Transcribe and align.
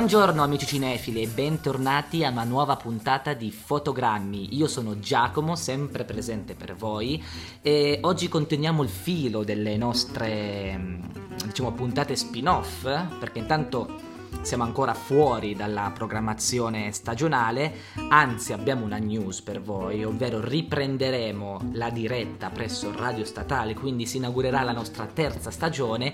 Buongiorno 0.00 0.42
amici 0.42 0.64
cinefili 0.64 1.20
e 1.20 1.26
bentornati 1.26 2.24
a 2.24 2.30
una 2.30 2.44
nuova 2.44 2.76
puntata 2.76 3.34
di 3.34 3.52
Fotogrammi. 3.52 4.56
Io 4.56 4.66
sono 4.66 4.98
Giacomo, 4.98 5.56
sempre 5.56 6.04
presente 6.04 6.54
per 6.54 6.74
voi 6.74 7.22
e 7.60 7.98
oggi 8.00 8.26
continuiamo 8.26 8.82
il 8.82 8.88
filo 8.88 9.44
delle 9.44 9.76
nostre 9.76 11.00
diciamo 11.44 11.72
puntate 11.72 12.16
spin-off 12.16 12.84
perché 13.18 13.40
intanto 13.40 14.09
siamo 14.42 14.62
ancora 14.62 14.94
fuori 14.94 15.54
dalla 15.54 15.90
programmazione 15.94 16.92
stagionale, 16.92 17.72
anzi 18.08 18.52
abbiamo 18.52 18.84
una 18.84 18.98
news 18.98 19.42
per 19.42 19.60
voi, 19.60 20.04
ovvero 20.04 20.40
riprenderemo 20.40 21.70
la 21.72 21.90
diretta 21.90 22.50
presso 22.50 22.92
Radio 22.96 23.24
Statale, 23.24 23.74
quindi 23.74 24.06
si 24.06 24.16
inaugurerà 24.16 24.62
la 24.62 24.72
nostra 24.72 25.06
terza 25.06 25.50
stagione 25.50 26.12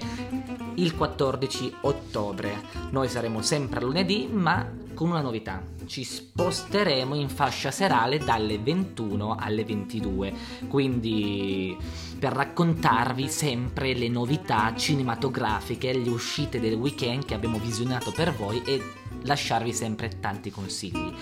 il 0.75 0.95
14 0.95 1.77
ottobre. 1.83 2.63
Noi 2.91 3.09
saremo 3.09 3.43
sempre 3.43 3.81
lunedì, 3.81 4.29
ma 4.31 4.85
con 4.97 5.11
una 5.11 5.21
novità. 5.21 5.63
Ci 5.85 6.03
sposteremo 6.03 7.15
in 7.15 7.29
fascia 7.29 7.71
serale 7.71 8.19
dalle 8.19 8.59
21 8.59 9.37
alle 9.39 9.65
22, 9.65 10.33
quindi 10.67 11.77
per 12.19 12.33
raccontarvi 12.33 13.29
sempre 13.29 13.95
le 13.95 14.09
novità 14.09 14.75
cinematografiche, 14.75 15.93
le 15.93 16.09
uscite 16.09 16.59
del 16.59 16.75
weekend 16.75 17.27
che 17.27 17.35
abbiamo 17.35 17.59
visionato 17.59 18.11
per 18.11 18.35
voi 18.35 18.63
e 18.65 18.83
lasciarvi 19.27 19.73
sempre 19.73 20.19
tanti 20.21 20.51
consigli. 20.51 21.13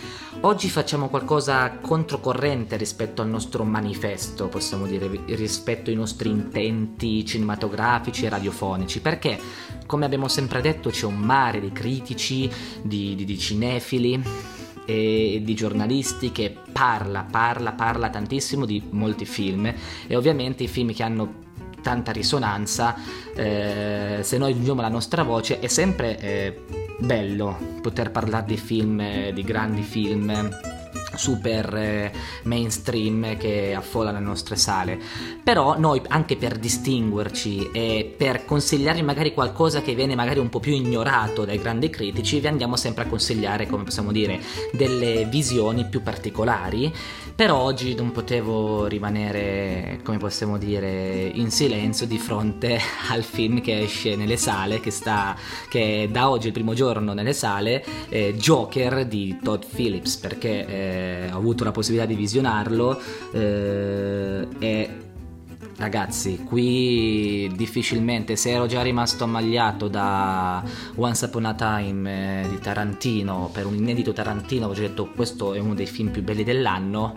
Oggi 0.41 0.69
facciamo 0.69 1.08
qualcosa 1.08 1.78
controcorrente 1.80 2.77
rispetto 2.77 3.22
al 3.22 3.28
nostro 3.28 3.64
manifesto, 3.64 4.48
possiamo 4.48 4.86
dire, 4.86 5.08
rispetto 5.34 5.91
ai 5.91 5.97
nostri 5.97 6.28
intenti 6.28 7.25
cinematografici 7.25 8.27
e 8.27 8.28
radiofonici, 8.28 9.00
perché 9.00 9.38
come 9.86 10.05
abbiamo 10.05 10.28
sempre 10.28 10.60
detto 10.60 10.91
c'è 10.91 11.06
un 11.06 11.19
mare 11.19 11.60
di 11.60 11.72
critici, 11.72 12.50
di, 12.82 13.14
di, 13.14 13.25
di 13.25 13.38
cinefili 13.38 14.22
e 14.86 15.41
di 15.42 15.55
giornalisti 15.55 16.30
che 16.30 16.55
parla, 16.72 17.27
parla, 17.28 17.72
parla 17.72 18.10
tantissimo 18.10 18.66
di 18.66 18.82
molti 18.91 19.25
film 19.25 19.72
e 20.06 20.16
ovviamente 20.16 20.64
i 20.64 20.69
film 20.69 20.92
che 20.92 21.02
hanno 21.02 21.44
tanta 21.85 22.11
risonanza, 22.11 22.97
eh, 23.37 24.21
se 24.23 24.39
noi 24.39 24.53
aggiungiamo 24.53 24.81
la 24.81 24.89
nostra 24.89 25.23
voce 25.23 25.61
è 25.61 25.69
sempre 25.69 26.19
eh, 26.19 26.65
bello 26.99 27.79
poter 27.83 28.11
parlare 28.11 28.47
di 28.47 28.57
film, 28.57 29.31
di 29.31 29.43
grandi 29.43 29.83
film 29.83 30.73
super 31.17 31.75
eh, 31.75 32.12
mainstream 32.45 33.37
che 33.37 33.75
affollano 33.75 34.19
le 34.19 34.25
nostre 34.25 34.57
sale. 34.57 34.98
Però 35.43 35.79
noi, 35.79 36.01
anche 36.09 36.37
per 36.37 36.59
distinguerci 36.59 37.71
e 37.73 38.15
per 38.17 38.45
consigliarvi 38.45 39.03
magari 39.03 39.33
qualcosa 39.34 39.83
che 39.83 39.95
viene 39.95 40.15
magari 40.15 40.39
un 40.39 40.48
po' 40.48 40.61
più 40.61 40.73
ignorato 40.73 41.45
dai 41.45 41.59
grandi 41.59 41.91
critici, 41.91 42.41
vi 42.41 42.47
andiamo 42.47 42.77
sempre 42.77 43.05
a 43.05 43.06
consigliare, 43.06 43.67
come 43.67 43.84
possiamo 43.84 44.12
dire, 44.12 44.41
delle 44.73 45.27
visioni 45.27 45.87
più 45.87 46.03
particolari. 46.03 46.93
Però 47.34 47.56
oggi 47.56 47.97
non 47.97 48.12
potevo 48.12 48.87
rimanere, 48.87 49.99
come 50.05 50.19
possiamo 50.19 50.56
dire, 50.56 51.31
in 51.34 51.51
silenzio 51.51 52.06
di 52.06 52.17
fronte 52.17 52.78
al 53.11 53.25
film 53.25 53.61
che 53.61 53.81
esce 53.81 54.15
nelle 54.15 54.37
sale, 54.37 54.78
che 54.78 54.93
sta, 54.93 55.37
che 55.69 56.09
da 56.11 56.31
oggi 56.31 56.47
il 56.47 56.53
primo 56.53 56.75
giorno 56.75 57.12
nelle 57.12 57.33
sale, 57.33 57.84
eh, 58.09 58.34
Joker 58.37 59.05
di 59.06 59.38
Todd 59.43 59.62
Phillips, 59.75 60.17
perché 60.17 60.67
eh, 60.67 61.03
ho 61.32 61.37
avuto 61.37 61.65
la 61.65 61.72
possibilità 61.72 62.06
di 62.06 62.15
visionarlo 62.15 63.00
eh, 63.32 64.47
e 64.59 64.98
Ragazzi, 65.76 66.44
qui 66.44 67.50
difficilmente, 67.56 68.37
se 68.37 68.50
ero 68.50 68.66
già 68.66 68.81
rimasto 68.81 69.25
ammagliato 69.25 69.88
da 69.88 70.62
Once 70.94 71.25
Upon 71.25 71.47
a 71.47 71.54
Time 71.54 72.44
eh, 72.44 72.48
di 72.48 72.59
Tarantino, 72.60 73.50
per 73.53 73.66
un 73.66 73.75
inedito 73.75 74.12
Tarantino, 74.12 74.69
ho 74.69 74.72
detto 74.72 75.10
questo 75.10 75.53
è 75.53 75.59
uno 75.59 75.75
dei 75.75 75.87
film 75.87 76.10
più 76.10 76.22
belli 76.22 76.44
dell'anno, 76.44 77.16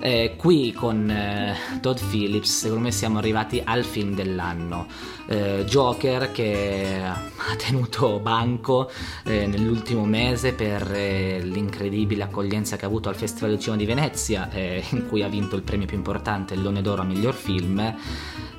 eh, 0.00 0.34
qui 0.36 0.72
con 0.72 1.08
eh, 1.08 1.54
Todd 1.80 1.98
Phillips 2.10 2.62
secondo 2.62 2.82
me 2.82 2.90
siamo 2.90 3.18
arrivati 3.18 3.62
al 3.64 3.84
film 3.84 4.14
dell'anno. 4.14 4.86
Eh, 5.26 5.64
Joker 5.66 6.32
che 6.32 7.00
ha 7.02 7.56
tenuto 7.56 8.18
banco 8.18 8.90
eh, 9.24 9.46
nell'ultimo 9.46 10.04
mese 10.04 10.52
per 10.52 10.90
eh, 10.92 11.40
l'incredibile 11.42 12.24
accoglienza 12.24 12.76
che 12.76 12.84
ha 12.84 12.88
avuto 12.88 13.08
al 13.08 13.14
Festival 13.14 13.50
del 13.50 13.60
Cinema 13.60 13.76
di 13.78 13.86
Venezia, 13.86 14.48
in 14.90 15.06
cui 15.08 15.22
ha 15.22 15.28
vinto 15.28 15.56
il 15.56 15.62
premio 15.62 15.86
più 15.86 15.96
importante, 15.96 16.54
il 16.54 16.62
Leone 16.62 16.82
d'Oro 16.82 17.02
a 17.02 17.04
miglior 17.04 17.34
film. 17.34 17.94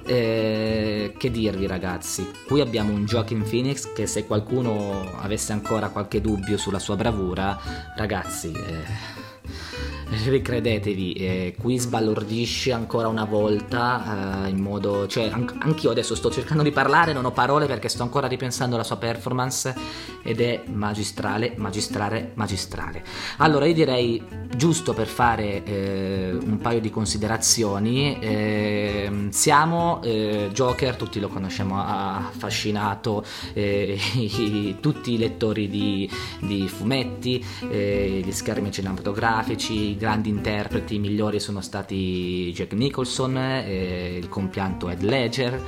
Eh, 0.05 1.13
che 1.17 1.31
dirvi 1.31 1.65
ragazzi, 1.65 2.29
qui 2.45 2.59
abbiamo 2.59 2.91
un 2.91 3.05
Joaquin 3.05 3.41
Phoenix 3.41 3.93
che 3.93 4.05
se 4.05 4.25
qualcuno 4.25 5.09
avesse 5.21 5.53
ancora 5.53 5.87
qualche 5.89 6.19
dubbio 6.19 6.57
sulla 6.57 6.79
sua 6.79 6.97
bravura, 6.97 7.57
ragazzi, 7.95 8.51
eh, 8.51 9.32
ricredetevi, 10.25 11.13
eh, 11.13 11.55
qui 11.59 11.77
sbalordisce 11.77 12.71
ancora 12.71 13.07
una 13.07 13.25
volta 13.25 14.45
eh, 14.45 14.49
in 14.49 14.59
modo... 14.59 15.07
cioè 15.07 15.29
an- 15.29 15.57
anch'io 15.59 15.91
adesso 15.91 16.15
sto 16.15 16.31
cercando 16.31 16.63
di 16.63 16.71
parlare, 16.71 17.13
non 17.13 17.25
ho 17.25 17.31
parole 17.31 17.65
perché 17.65 17.89
sto 17.89 18.03
ancora 18.03 18.27
ripensando 18.27 18.75
alla 18.75 18.83
sua 18.83 18.97
performance 18.97 19.73
ed 20.23 20.41
è 20.41 20.63
magistrale, 20.67 21.53
magistrale, 21.57 22.31
magistrale. 22.33 23.03
Allora 23.37 23.65
io 23.65 23.73
direi, 23.73 24.23
giusto 24.55 24.93
per 24.93 25.07
fare 25.07 25.63
eh, 25.63 26.31
un 26.31 26.57
paio 26.57 26.79
di 26.79 26.89
considerazioni, 26.89 28.17
ehm, 28.19 29.29
siamo 29.29 30.01
eh, 30.01 30.49
Joker, 30.53 30.95
tutti 30.95 31.19
lo 31.19 31.27
conosciamo, 31.27 31.79
ha 31.79 32.17
affascinato 32.17 33.23
eh, 33.53 34.77
tutti 34.79 35.13
i 35.13 35.17
lettori 35.17 35.69
di, 35.69 36.09
di 36.39 36.67
fumetti, 36.67 37.43
eh, 37.69 38.21
gli 38.23 38.31
schermi 38.31 38.71
cinematografici, 38.71 39.97
grandi 39.97 40.29
interpreti 40.29 40.97
migliori 40.99 41.39
sono 41.39 41.61
stati 41.61 42.51
Jack 42.53 42.71
Nicholson, 42.73 43.37
eh, 43.37 44.17
il 44.17 44.29
compianto 44.29 44.89
Ed 44.89 45.01
Ledger 45.01 45.61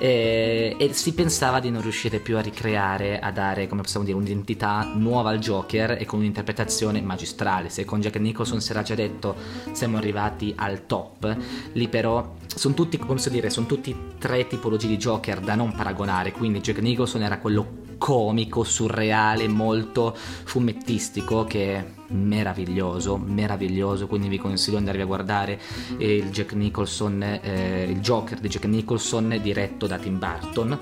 eh, 0.00 0.76
e 0.78 0.92
si 0.94 1.12
pensava 1.12 1.60
di 1.60 1.70
non 1.70 1.82
riuscire 1.82 2.20
più 2.20 2.38
a 2.38 2.40
ricreare, 2.40 3.18
a 3.18 3.30
dare, 3.30 3.68
come 3.68 3.82
possiamo 3.82 4.06
dire, 4.06 4.16
un'identità 4.16 4.90
nuova 4.94 5.28
al 5.28 5.38
Joker 5.38 5.98
e 6.00 6.06
con 6.06 6.20
un'interpretazione 6.20 7.02
magistrale. 7.02 7.68
Se 7.68 7.84
con 7.84 8.00
Jack 8.00 8.16
Nicholson 8.16 8.62
si 8.62 8.70
era 8.70 8.80
già 8.82 8.94
detto 8.94 9.36
siamo 9.72 9.98
arrivati 9.98 10.54
al 10.56 10.86
top, 10.86 11.36
lì 11.74 11.88
però 11.88 12.36
sono 12.46 12.72
tutti, 12.72 12.96
come 12.96 13.14
posso 13.14 13.28
dire, 13.28 13.50
sono 13.50 13.66
tutti 13.66 13.94
tre 14.18 14.46
tipologie 14.46 14.88
di 14.88 14.96
Joker 14.96 15.40
da 15.40 15.54
non 15.54 15.74
paragonare, 15.74 16.32
quindi 16.32 16.60
Jack 16.60 16.78
Nicholson 16.78 17.22
era 17.22 17.38
quello 17.38 17.88
comico, 18.00 18.64
surreale, 18.64 19.46
molto 19.46 20.16
fumettistico 20.16 21.44
che 21.44 21.74
è 21.74 21.84
meraviglioso, 22.08 23.18
meraviglioso, 23.18 24.06
quindi 24.06 24.28
vi 24.28 24.38
consiglio 24.38 24.78
di 24.78 24.84
andare 24.86 25.02
a 25.02 25.06
guardare 25.06 25.60
il 25.98 26.30
Jack 26.30 26.54
Nicholson, 26.54 27.22
eh, 27.22 27.86
il 27.90 28.00
Joker 28.00 28.40
di 28.40 28.48
Jack 28.48 28.64
Nicholson 28.64 29.38
diretto 29.42 29.86
da 29.86 29.98
Tim 29.98 30.18
Burton 30.18 30.78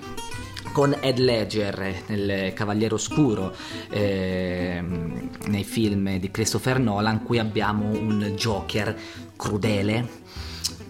con 0.70 0.96
Ed 1.00 1.18
Ledger 1.18 2.04
nel 2.06 2.52
Cavaliere 2.52 2.94
Oscuro 2.94 3.52
eh, 3.90 4.80
nei 5.46 5.64
film 5.64 6.18
di 6.18 6.30
Christopher 6.30 6.78
Nolan. 6.78 7.24
Qui 7.24 7.40
abbiamo 7.40 7.86
un 7.86 8.34
Joker 8.37 8.96
crudele 9.34 10.08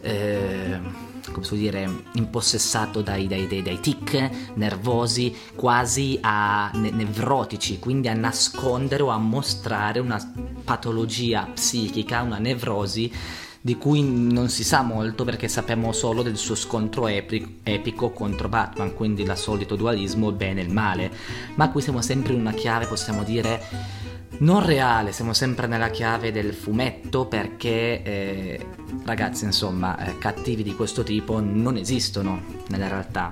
eh, 0.03 1.07
come 1.39 1.45
si 1.45 1.49
può 1.49 1.59
dire, 1.59 2.03
impossessato 2.13 3.03
dai, 3.03 3.27
dai, 3.27 3.47
dai, 3.47 3.63
dai 3.63 3.81
tic, 3.81 4.31
nervosi, 4.55 5.35
quasi 5.55 6.19
a 6.21 6.71
ne- 6.75 6.91
nevrotici, 6.91 7.79
quindi 7.79 8.09
a 8.09 8.15
nascondere 8.15 9.03
o 9.03 9.09
a 9.09 9.19
mostrare 9.19 10.01
una 10.01 10.21
patologia 10.65 11.49
psichica, 11.53 12.23
una 12.23 12.39
nevrosi 12.39 13.11
di 13.61 13.77
cui 13.77 14.03
non 14.03 14.49
si 14.49 14.65
sa 14.65 14.83
molto 14.83 15.25
perché 15.25 15.49
sappiamo 15.49 15.93
solo 15.93 16.23
del 16.23 16.37
suo 16.37 16.55
scontro 16.55 17.07
epico, 17.09 17.49
epico 17.65 18.11
contro 18.11 18.49
Batman, 18.49 18.95
quindi 18.95 19.23
il 19.23 19.33
solito 19.37 19.77
dualismo 19.77 20.33
bene 20.33 20.61
e 20.61 20.65
il 20.65 20.73
male. 20.73 21.13
Ma 21.55 21.71
qui 21.71 21.83
siamo 21.83 22.01
sempre 22.01 22.35
in 22.35 22.41
una 22.41 22.53
chiave, 22.53 22.87
possiamo 22.87 23.23
dire 23.25 23.61
non 24.39 24.65
reale, 24.65 25.13
siamo 25.13 25.33
sempre 25.33 25.67
nella 25.67 25.91
chiave 25.91 26.31
del 26.31 26.55
fumetto 26.55 27.27
perché 27.27 28.03
eh, 28.03 28.67
ragazzi 29.05 29.45
insomma 29.45 29.99
eh, 29.99 30.19
cattivi 30.19 30.63
di 30.63 30.75
questo 30.75 31.03
tipo 31.03 31.41
non 31.41 31.77
esistono 31.77 32.41
nella 32.69 32.89
realtà. 32.89 33.31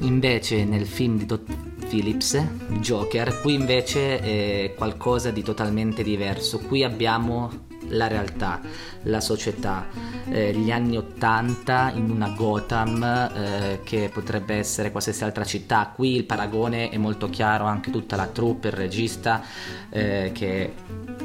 Invece 0.00 0.64
nel 0.64 0.86
film 0.86 1.18
di 1.18 1.26
Todd 1.26 1.48
Phillips, 1.88 2.36
Joker, 2.80 3.40
qui 3.40 3.54
invece 3.54 4.18
è 4.18 4.74
qualcosa 4.74 5.30
di 5.30 5.42
totalmente 5.42 6.02
diverso. 6.02 6.58
Qui 6.58 6.82
abbiamo 6.82 7.66
la 7.88 8.06
realtà, 8.06 8.60
la 9.02 9.20
società, 9.20 9.86
eh, 10.28 10.52
gli 10.52 10.70
anni 10.70 10.96
Ottanta 10.96 11.90
in 11.94 12.10
una 12.10 12.30
Gotham 12.30 13.02
eh, 13.02 13.80
che 13.84 14.10
potrebbe 14.12 14.54
essere 14.54 14.90
qualsiasi 14.90 15.24
altra 15.24 15.44
città. 15.44 15.92
Qui 15.94 16.16
il 16.16 16.24
paragone 16.24 16.88
è 16.90 16.96
molto 16.96 17.28
chiaro, 17.30 17.64
anche 17.64 17.90
tutta 17.90 18.16
la 18.16 18.26
troupe, 18.26 18.68
il 18.68 18.74
regista 18.74 19.42
eh, 19.90 20.30
che 20.32 20.72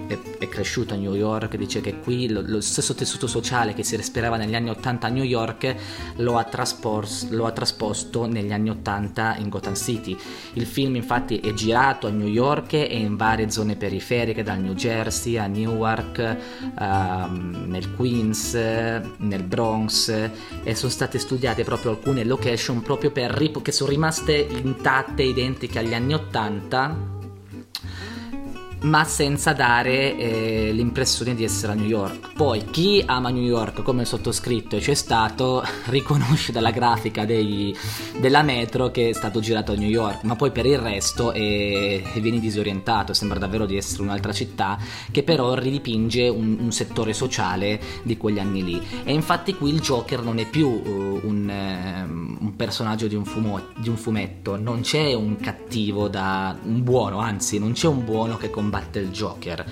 è, 0.10 0.18
è, 0.40 0.50
cresciuto 0.50 0.96
a 0.96 0.98
New 0.98 1.14
York, 1.14 1.56
dice 1.56 1.82
che 1.82 2.00
qui 2.00 2.28
lo, 2.30 2.42
lo, 2.44 2.60
stesso 2.62 2.96
tessuto 2.96 3.28
sociale 3.28 3.74
che 3.76 3.84
si 3.84 3.96
respirava 3.96 4.38
negli 4.38 4.56
anni 4.56 4.72
80 4.72 5.06
a 5.06 5.10
New 5.10 5.24
York 5.24 5.76
lo 6.18 6.38
ha, 6.38 6.44
traspos, 6.44 7.30
lo 7.30 7.46
ha 7.46 7.52
trasposto 7.52 8.26
negli 8.26 8.52
anni 8.52 8.72
80 8.72 9.36
in 9.38 9.50
Gotham 9.50 9.76
City. 9.76 10.18
Il 10.54 10.66
film 10.66 10.96
infatti 10.96 11.40
è 11.40 11.54
girato 11.54 12.08
a 12.08 12.10
New 12.10 12.28
York 12.28 12.74
e 12.74 12.98
in 12.98 13.16
varie 13.16 13.52
zone 13.52 13.76
periferiche, 13.76 14.42
dal 14.42 14.60
New 14.60 14.74
Jersey 14.74 15.38
a 15.38 15.46
Newark, 15.46 16.38
uh, 16.78 17.68
nel 17.68 17.94
Queens, 17.96 18.54
nel 18.54 19.44
Bronx 19.44 20.10
e 20.64 20.76
sono 20.76 20.92
state 20.92 21.20
studiate 21.20 21.64
proprio 21.64 21.92
alcune 21.92 22.24
location 22.24 22.82
proprio 22.82 23.12
per, 23.12 23.38
che 23.62 23.72
sono 23.72 23.90
rimaste 23.90 24.36
intatte, 24.36 25.22
identiche 25.24 25.80
agli 25.80 25.94
anni 25.94 26.14
80 26.14 27.18
ma 28.82 29.04
senza 29.04 29.54
dare 29.54 30.16
eh, 30.16 30.72
l'impressione 30.72 31.36
di 31.36 31.44
essere 31.44 31.74
a 31.74 31.76
New 31.76 31.88
York. 31.88 32.34
Poi 32.34 32.66
chi 32.66 33.04
ama 33.06 33.30
New 33.30 33.44
York 33.44 33.82
come 33.84 34.06
sottoscritto 34.06 34.78
e 34.78 34.80
c'è 34.80 34.94
stato 34.94 35.64
riconosce 35.88 36.52
dalla 36.52 36.72
grafica 36.72 37.26
dei, 37.26 37.76
della 38.20 38.42
metro 38.42 38.90
che 38.92 39.10
è 39.10 39.14
stato 39.14 39.40
girato 39.40 39.74
a 39.74 39.76
New 39.76 39.90
York, 39.90 40.24
ma 40.24 40.36
poi 40.36 40.52
per 40.52 40.66
il 40.66 40.78
resto 40.78 41.32
è, 41.34 42.02
vieni 42.16 42.40
disorientato, 42.40 43.14
sembra 43.14 43.40
davvero 43.40 43.66
di 43.66 43.76
essere 43.76 44.04
un'altra 44.04 44.32
città 44.32 44.78
che 45.12 45.24
però 45.24 45.56
ridipinge 45.56 46.28
un, 46.30 46.58
un 46.60 46.72
settore 46.72 47.14
sociale 47.14 47.80
di 48.04 48.16
quegli 48.16 48.40
anni 48.40 48.64
lì. 48.64 48.82
E 49.04 49.14
infatti 49.14 49.56
qui 49.56 49.74
il 49.74 49.82
Joker 49.82 50.22
non 50.22 50.40
è 50.40 50.46
più 50.46 50.68
uh, 50.68 51.20
un, 51.24 51.50
uh, 51.50 52.44
un, 52.44 52.56
personaggio 52.56 53.08
di 53.08 53.16
un, 53.16 53.26
fumo, 53.26 53.62
di 53.78 53.90
un 53.90 53.98
fumetto, 53.98 54.58
non 54.58 54.82
c'è 54.82 55.14
un 55.14 55.38
cattivo 55.38 56.08
da 56.08 56.58
un 56.64 56.84
buono, 56.84 57.20
anzi 57.20 57.60
non 57.60 57.74
c'è 57.74 57.88
un 57.88 58.06
buono 58.06 58.38
che 58.38 58.50
combatte 58.50 58.69
combatte 58.70 59.00
il 59.00 59.10
Joker. 59.10 59.66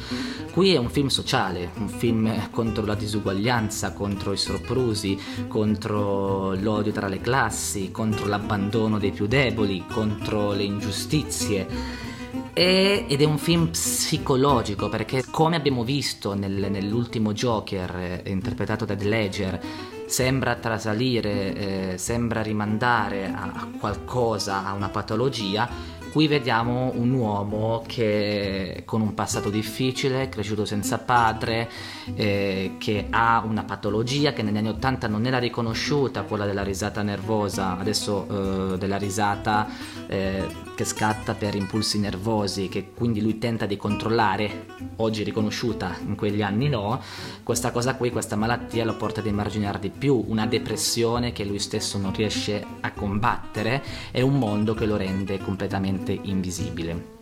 Qui 0.51 0.73
è 0.73 0.77
un 0.77 0.89
film 0.89 1.07
sociale, 1.07 1.69
un 1.75 1.87
film 1.87 2.49
contro 2.49 2.83
la 2.83 2.95
disuguaglianza, 2.95 3.93
contro 3.93 4.33
i 4.33 4.37
soprusi, 4.37 5.19
contro 5.47 6.55
l'odio 6.55 6.91
tra 6.91 7.07
le 7.07 7.21
classi, 7.21 7.91
contro 7.91 8.25
l'abbandono 8.25 8.97
dei 8.97 9.11
più 9.11 9.27
deboli, 9.27 9.85
contro 9.87 10.51
le 10.53 10.63
ingiustizie. 10.63 12.05
ed 12.53 13.21
è 13.21 13.23
un 13.23 13.37
film 13.37 13.67
psicologico 13.67 14.89
perché 14.89 15.23
come 15.29 15.55
abbiamo 15.55 15.83
visto 15.83 16.33
nel, 16.33 16.71
nell'ultimo 16.71 17.31
Joker 17.31 18.21
eh, 18.23 18.31
interpretato 18.31 18.83
da 18.83 18.95
The 18.95 19.05
Ledger 19.05 19.59
sembra 20.07 20.55
trasalire, 20.55 21.91
eh, 21.93 21.97
sembra 21.99 22.41
rimandare 22.41 23.25
a 23.27 23.67
qualcosa, 23.79 24.65
a 24.65 24.73
una 24.73 24.89
patologia 24.89 25.96
Qui 26.11 26.27
vediamo 26.27 26.91
un 26.95 27.11
uomo 27.11 27.83
che 27.85 28.83
con 28.85 29.01
un 29.01 29.13
passato 29.13 29.49
difficile, 29.49 30.29
cresciuto 30.29 30.65
senza 30.65 30.97
padre, 30.99 31.69
eh, 32.15 32.75
che 32.77 33.07
ha 33.09 33.43
una 33.45 33.63
patologia 33.63 34.33
che 34.33 34.41
negli 34.41 34.57
anni 34.57 34.69
80 34.69 35.07
non 35.07 35.25
era 35.25 35.37
riconosciuta, 35.37 36.23
quella 36.23 36.45
della 36.45 36.63
risata 36.63 37.01
nervosa, 37.01 37.77
adesso 37.77 38.73
eh, 38.73 38.77
della 38.77 38.97
risata 38.97 39.67
eh, 40.07 40.66
che 40.77 40.85
scatta 40.85 41.33
per 41.33 41.55
impulsi 41.55 41.97
nervosi, 41.97 42.69
che 42.69 42.91
quindi 42.93 43.19
lui 43.19 43.39
tenta 43.39 43.65
di 43.65 43.77
controllare, 43.77 44.67
oggi 44.97 45.23
riconosciuta, 45.23 45.97
in 46.05 46.13
quegli 46.13 46.43
anni 46.43 46.69
no, 46.69 47.01
questa 47.41 47.71
cosa 47.71 47.95
qui, 47.95 48.11
questa 48.11 48.35
malattia 48.35 48.85
lo 48.85 48.95
porta 48.95 49.19
ad 49.19 49.25
emarginare 49.25 49.79
di 49.79 49.89
più, 49.89 50.23
una 50.27 50.45
depressione 50.45 51.31
che 51.31 51.45
lui 51.45 51.57
stesso 51.57 51.97
non 51.97 52.13
riesce 52.13 52.63
a 52.81 52.91
combattere 52.91 53.83
e 54.11 54.21
un 54.21 54.37
mondo 54.37 54.75
che 54.75 54.85
lo 54.85 54.97
rende 54.97 55.39
completamente 55.39 56.11
invisibile. 56.11 57.16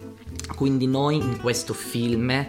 Quindi 0.55 0.87
noi 0.87 1.17
in 1.17 1.39
questo 1.41 1.73
film 1.73 2.47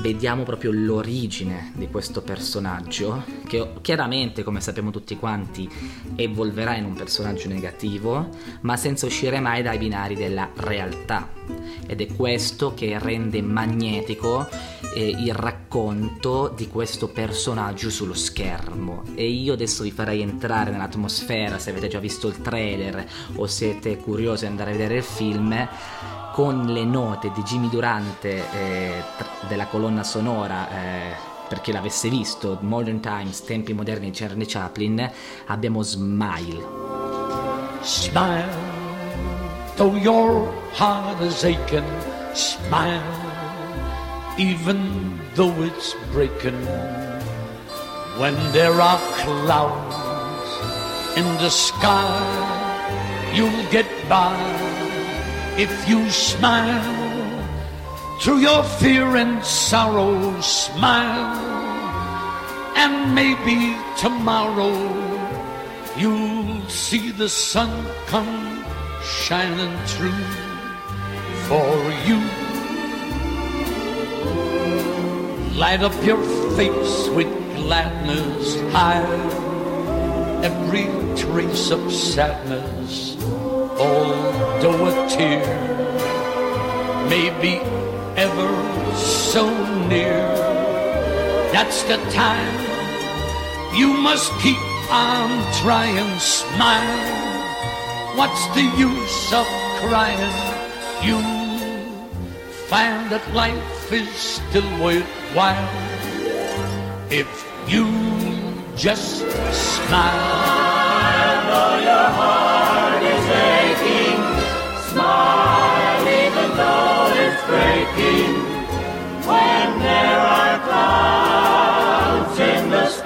vediamo 0.00 0.42
proprio 0.42 0.70
l'origine 0.72 1.72
di 1.74 1.88
questo 1.88 2.20
personaggio 2.20 3.24
che 3.46 3.72
chiaramente, 3.80 4.42
come 4.42 4.60
sappiamo 4.60 4.90
tutti 4.90 5.16
quanti, 5.16 5.68
evolverà 6.14 6.76
in 6.76 6.84
un 6.84 6.94
personaggio 6.94 7.48
negativo, 7.48 8.28
ma 8.62 8.76
senza 8.76 9.06
uscire 9.06 9.40
mai 9.40 9.62
dai 9.62 9.78
binari 9.78 10.14
della 10.14 10.48
realtà. 10.56 11.30
Ed 11.86 12.00
è 12.02 12.06
questo 12.14 12.74
che 12.74 12.98
rende 12.98 13.40
magnetico 13.40 14.46
eh, 14.94 15.08
il 15.08 15.32
racconto 15.32 16.52
di 16.54 16.68
questo 16.68 17.08
personaggio 17.08 17.88
sullo 17.88 18.14
schermo. 18.14 19.04
E 19.14 19.26
io 19.26 19.54
adesso 19.54 19.84
vi 19.84 19.90
farei 19.90 20.20
entrare 20.20 20.70
nell'atmosfera, 20.70 21.58
se 21.58 21.70
avete 21.70 21.88
già 21.88 21.98
visto 21.98 22.28
il 22.28 22.40
trailer 22.42 23.06
o 23.36 23.46
siete 23.46 23.96
curiosi 23.96 24.44
di 24.44 24.50
andare 24.50 24.70
a 24.70 24.72
vedere 24.74 24.96
il 24.96 25.02
film 25.02 25.68
con 26.38 26.66
le 26.66 26.84
note 26.84 27.32
di 27.34 27.42
Jimmy 27.42 27.68
Durante 27.68 28.48
eh, 28.52 29.02
della 29.48 29.66
colonna 29.66 30.04
sonora 30.04 30.70
eh, 30.70 31.16
per 31.48 31.60
chi 31.60 31.72
l'avesse 31.72 32.08
visto 32.08 32.58
Modern 32.60 33.00
Times, 33.00 33.42
tempi 33.42 33.72
moderni 33.72 34.12
di 34.12 34.16
Charlie 34.16 34.46
Chaplin 34.46 35.10
abbiamo 35.46 35.82
Smile. 35.82 36.64
Smile 37.82 38.54
though 39.74 39.96
your 39.96 40.48
heart 40.74 41.20
is 41.22 41.42
aching 41.42 41.82
Smile 42.34 43.02
even 44.36 45.18
though 45.34 45.64
it's 45.64 45.96
breaking. 46.12 46.64
When 48.16 48.36
there 48.52 48.80
are 48.80 49.00
clouds 49.24 49.96
in 51.16 51.26
the 51.38 51.50
sky 51.50 52.76
You'll 53.34 53.70
get 53.72 53.86
by 54.08 54.87
if 55.58 55.88
you 55.88 56.08
smile 56.08 57.42
through 58.20 58.38
your 58.38 58.62
fear 58.62 59.16
and 59.16 59.44
sorrow, 59.44 60.40
smile, 60.40 61.36
and 62.76 63.12
maybe 63.12 63.76
tomorrow 63.98 64.72
you'll 65.96 66.62
see 66.68 67.10
the 67.10 67.28
sun 67.28 67.70
come 68.06 68.64
shining 69.02 69.76
through 69.86 70.24
for 71.48 71.74
you. 72.06 72.20
Light 75.58 75.82
up 75.82 76.04
your 76.04 76.22
face 76.56 77.08
with 77.08 77.26
gladness, 77.56 78.60
hide 78.70 79.34
every 80.44 80.86
trace 81.16 81.72
of 81.72 81.92
sadness 81.92 83.16
although 84.58 84.86
a 84.86 85.08
tear 85.08 85.46
may 87.08 87.30
be 87.40 87.60
ever 88.16 88.50
so 88.96 89.46
near. 89.86 90.26
That's 91.52 91.82
the 91.84 91.96
time 92.10 92.58
you 93.76 93.92
must 93.92 94.32
keep 94.40 94.58
on 94.90 95.30
trying, 95.62 96.18
smile. 96.18 97.06
What's 98.16 98.46
the 98.56 98.66
use 98.76 99.32
of 99.32 99.46
crying? 99.78 100.34
You 101.06 101.20
find 102.66 103.10
that 103.12 103.22
life 103.32 103.92
is 103.92 104.08
still 104.10 104.68
worthwhile 104.82 105.68
if 107.10 107.30
you 107.68 107.86
just 108.74 109.22
smile. 109.86 110.78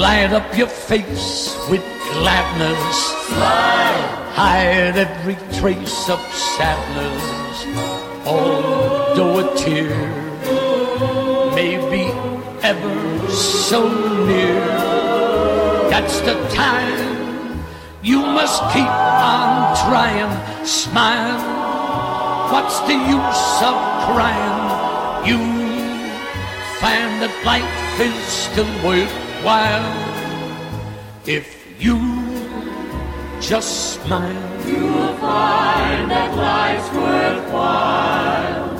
Light 0.00 0.32
up 0.32 0.56
your 0.56 0.68
face 0.68 1.56
with 1.68 1.97
gladness. 2.14 2.98
Hide 4.34 4.96
every 4.96 5.36
trace 5.58 6.08
of 6.08 6.20
sadness. 6.32 7.22
Although 8.26 9.38
a 9.40 9.56
tear 9.56 9.90
may 11.54 11.76
be 11.90 12.04
ever 12.62 13.28
so 13.28 13.88
near, 14.26 14.64
that's 15.90 16.20
the 16.20 16.36
time 16.48 17.64
you 18.02 18.20
must 18.20 18.62
keep 18.72 18.86
on 18.86 19.76
trying. 19.86 20.66
Smile 20.66 21.58
What's 22.50 22.80
the 22.80 22.94
use 22.94 23.62
of 23.62 23.76
crying? 24.08 25.28
You 25.28 25.36
find 26.80 27.20
that 27.20 27.34
life 27.44 28.00
is 28.00 28.14
still 28.24 28.72
worthwhile 28.82 29.84
if 31.26 31.57
you 31.80 31.96
just 33.40 34.02
smile. 34.02 34.34
You'll 34.66 35.14
find 35.18 36.10
that 36.10 36.34
life's 36.34 36.90
worthwhile. 36.92 38.76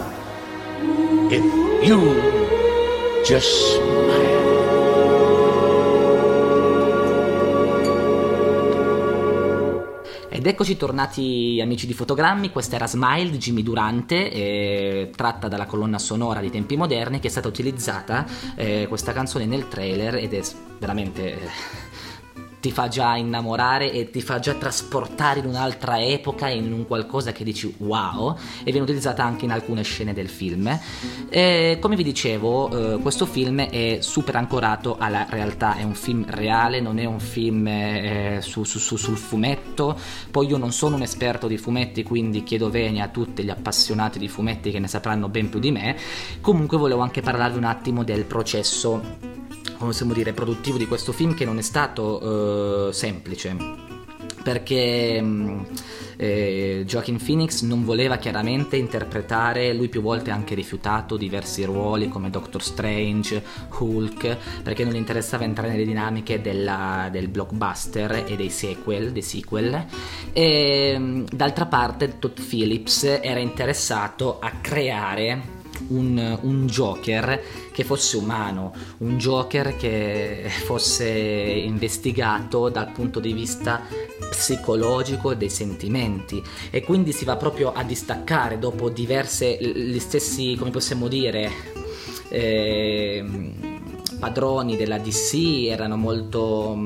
If 1.31 1.45
you 1.87 2.21
just 3.25 3.49
smile. 3.75 4.47
Ed 10.31 10.47
eccoci 10.47 10.77
tornati 10.77 11.59
amici 11.61 11.87
di 11.87 11.95
fotogrammi, 11.95 12.51
questa 12.51 12.77
era 12.77 12.87
Smile 12.87 13.29
di 13.31 13.39
Jimmy 13.39 13.65
Durante, 13.65 14.31
eh, 14.31 15.11
tratta 15.15 15.49
dalla 15.49 15.67
colonna 15.67 15.99
sonora 15.99 16.39
di 16.39 16.49
tempi 16.49 16.77
moderni 16.77 17.19
che 17.19 17.27
è 17.27 17.31
stata 17.31 17.49
utilizzata 17.49 18.25
eh, 18.55 18.87
questa 18.89 19.13
canzone 19.13 19.47
nel 19.47 19.67
trailer 19.67 20.15
ed 20.15 20.35
è 20.35 20.41
veramente... 20.79 21.33
Eh, 21.33 21.88
ti 22.61 22.71
fa 22.71 22.89
già 22.89 23.17
innamorare 23.17 23.93
e 23.93 24.11
ti 24.11 24.21
fa 24.21 24.39
già 24.39 24.55
trasportare 24.55 25.41
in 25.41 25.47
un'altra 25.47 26.03
epoca, 26.03 26.49
in 26.49 26.73
un 26.73 26.87
qualcosa 26.87 27.33
che 27.33 27.45
dici 27.45 27.73
wow, 27.79 28.37
e 28.61 28.65
viene 28.65 28.81
utilizzata 28.81 29.25
anche 29.25 29.45
in 29.45 29.53
alcune 29.53 29.83
scene 29.83 30.13
del 30.13 30.29
film. 30.29 30.79
E, 31.29 31.79
come 31.81 31.97
vi 31.97 32.03
dicevo, 32.03 32.95
eh, 32.95 32.99
questo 32.99 33.27
film 33.27 33.61
è 33.61 33.99
super 34.01 34.37
ancorato 34.37 34.97
alla 34.99 35.27
realtà, 35.29 35.77
è 35.77 35.83
un 35.83 35.95
film 35.95 36.25
reale, 36.29 36.81
non 36.81 36.99
è 36.99 37.05
un 37.05 37.21
film 37.21 37.67
eh, 37.67 38.39
su, 38.41 38.65
su, 38.65 38.79
su, 38.79 38.97
sul 38.97 39.17
fumetto. 39.17 39.97
Poi 40.31 40.47
io 40.47 40.57
non 40.57 40.73
sono 40.73 40.97
un 40.97 41.03
esperto 41.03 41.47
di 41.47 41.59
fumetti, 41.59 42.03
quindi 42.03 42.43
chiedo 42.43 42.71
venia 42.71 43.05
a 43.05 43.09
tutti 43.09 43.45
gli 43.45 43.51
appassionati 43.51 44.19
di 44.19 44.29
fumetti 44.29 44.71
che 44.71 44.79
ne 44.79 44.89
sapranno 44.89 45.29
ben 45.29 45.49
più 45.49 45.61
di 45.61 45.71
me. 45.71 45.97
Comunque 46.41 46.77
volevo 46.77 47.03
anche 47.03 47.21
parlarvi 47.21 47.57
un 47.57 47.65
attimo 47.65 48.03
del 48.03 48.25
processo 48.25 49.37
possiamo 49.87 50.13
dire, 50.13 50.33
produttivo 50.33 50.77
di 50.77 50.87
questo 50.87 51.13
film 51.13 51.35
che 51.35 51.45
non 51.45 51.59
è 51.59 51.63
stato 51.63 52.89
uh, 52.89 52.93
semplice 52.93 53.87
perché 54.49 55.21
mm, 55.21 55.61
eh, 56.17 56.83
Joaquin 56.87 57.19
Phoenix 57.23 57.63
non 57.63 57.85
voleva 57.85 58.17
chiaramente 58.17 58.77
interpretare, 58.77 59.75
lui 59.75 59.89
più 59.89 60.01
volte 60.01 60.31
ha 60.31 60.35
anche 60.35 60.55
rifiutato 60.55 61.19
diversi 61.19 61.65
ruoli 61.65 62.09
come 62.09 62.31
Doctor 62.31 62.63
Strange, 62.63 63.43
Hulk, 63.79 64.37
perché 64.63 64.85
non 64.85 64.95
gli 64.95 64.97
interessava 64.97 65.45
entrare 65.45 65.73
nelle 65.73 65.85
dinamiche 65.85 66.41
della, 66.41 67.09
del 67.13 67.29
blockbuster 67.29 68.25
e 68.27 68.37
dei 68.37 68.49
sequel, 68.49 69.13
dei 69.13 69.23
sequel. 69.23 69.85
E, 70.33 70.97
mm, 70.99 71.25
d'altra 71.31 71.67
parte 71.67 72.19
Todd 72.19 72.39
Phillips 72.41 73.05
era 73.05 73.39
interessato 73.39 74.39
a 74.41 74.51
creare 74.63 75.57
un, 75.89 76.39
un, 76.43 76.67
Joker 76.67 77.43
che 77.73 77.85
fosse 77.85 78.17
umano, 78.17 78.73
un 78.99 79.17
Joker 79.19 79.77
che 79.77 80.45
fosse 80.65 81.09
investigato 81.09 82.69
dal 82.69 82.93
punto 82.93 83.21
di 83.21 83.33
vista 83.33 83.83
psicologico 84.31 85.35
dei 85.35 85.51
sentimenti. 85.51 86.43
E 86.71 86.83
quindi 86.83 87.13
si 87.13 87.25
va 87.25 87.37
proprio 87.37 87.73
a 87.73 87.83
distaccare 87.83 88.59
dopo 88.59 88.89
diverse, 88.89 89.57
gli 89.61 89.99
stessi, 89.99 90.57
come 90.57 90.71
possiamo 90.71 91.09
dire, 91.09 91.51
eh, 92.29 93.25
padroni 94.19 94.77
della 94.77 94.99
DC 94.99 95.67
erano 95.69 95.97
molto... 95.97 96.77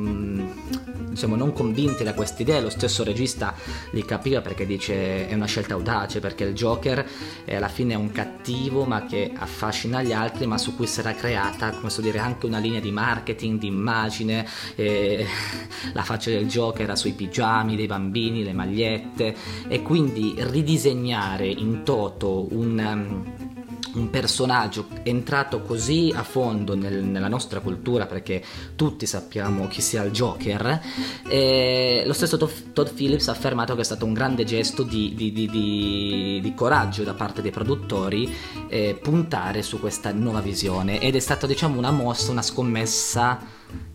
Diciamo, 1.13 1.37
non 1.37 1.53
convinti 1.53 2.05
da 2.05 2.15
questa 2.15 2.41
idea, 2.41 2.59
lo 2.59 2.71
stesso 2.71 3.05
regista 3.05 3.55
li 3.91 4.03
capiva 4.03 4.41
perché 4.41 4.65
dice 4.65 5.29
è 5.29 5.35
una 5.35 5.45
scelta 5.45 5.75
audace, 5.75 6.21
perché 6.21 6.45
il 6.45 6.55
Joker 6.55 7.07
è, 7.45 7.55
alla 7.55 7.69
fine 7.69 7.93
è 7.93 7.97
un 7.97 8.13
cattivo 8.13 8.85
ma 8.85 9.05
che 9.05 9.31
affascina 9.37 10.03
gli 10.03 10.15
altri, 10.15 10.47
ma 10.47 10.57
su 10.57 10.75
cui 10.75 10.87
sarà 10.87 11.15
creata, 11.15 11.69
come 11.73 11.91
so 11.91 12.01
dire, 12.01 12.19
anche 12.19 12.47
una 12.47 12.57
linea 12.57 12.81
di 12.81 12.91
marketing, 12.91 13.59
di 13.59 13.67
immagine, 13.67 14.49
eh, 14.75 15.27
la 15.93 16.03
faccia 16.03 16.31
del 16.31 16.47
Joker 16.47 16.85
era 16.85 16.97
sui 16.97 17.13
pigiami 17.13 17.77
dei 17.77 17.87
bambini, 17.87 18.43
le 18.43 18.55
magliette, 18.55 19.37
e 19.69 19.83
quindi 19.83 20.35
ridisegnare 20.39 21.47
in 21.47 21.83
toto 21.83 22.47
un 22.55 23.51
un 23.95 24.11
personaggio 24.11 24.87
entrato 25.03 25.61
così 25.63 26.13
a 26.15 26.23
fondo 26.23 26.75
nel, 26.75 27.03
nella 27.05 27.29
nostra 27.29 27.61
cultura 27.61 28.07
perché 28.07 28.43
tutti 28.77 29.07
sappiamo 29.07 29.69
chi 29.69 29.81
sia 29.81 30.03
il 30.03 30.13
Joker 30.13 30.81
eh, 31.29 32.03
lo 32.07 32.13
stesso 32.13 32.37
Todd 32.37 32.89
Phillips 32.95 33.29
ha 33.29 33.33
affermato 33.33 33.75
che 33.75 33.81
è 33.81 33.85
stato 33.85 34.05
un 34.05 34.13
grande 34.13 34.45
gesto 34.45 34.83
di, 34.83 35.15
di, 35.15 35.33
di, 35.33 36.41
di 36.43 36.55
coraggio 36.55 37.03
da 37.03 37.15
parte 37.15 37.43
dei 37.43 37.51
produttori 37.51 38.33
eh, 38.69 38.99
puntare 39.01 39.63
su 39.63 39.81
questa 39.81 40.13
nuova 40.13 40.41
visione. 40.41 41.01
Ed 41.01 41.17
è 41.17 41.21
stata 41.21 41.47
diciamo 41.47 41.79
una 41.79 41.91
mossa, 41.91 42.31
una 42.31 42.43
scommessa 42.43 43.39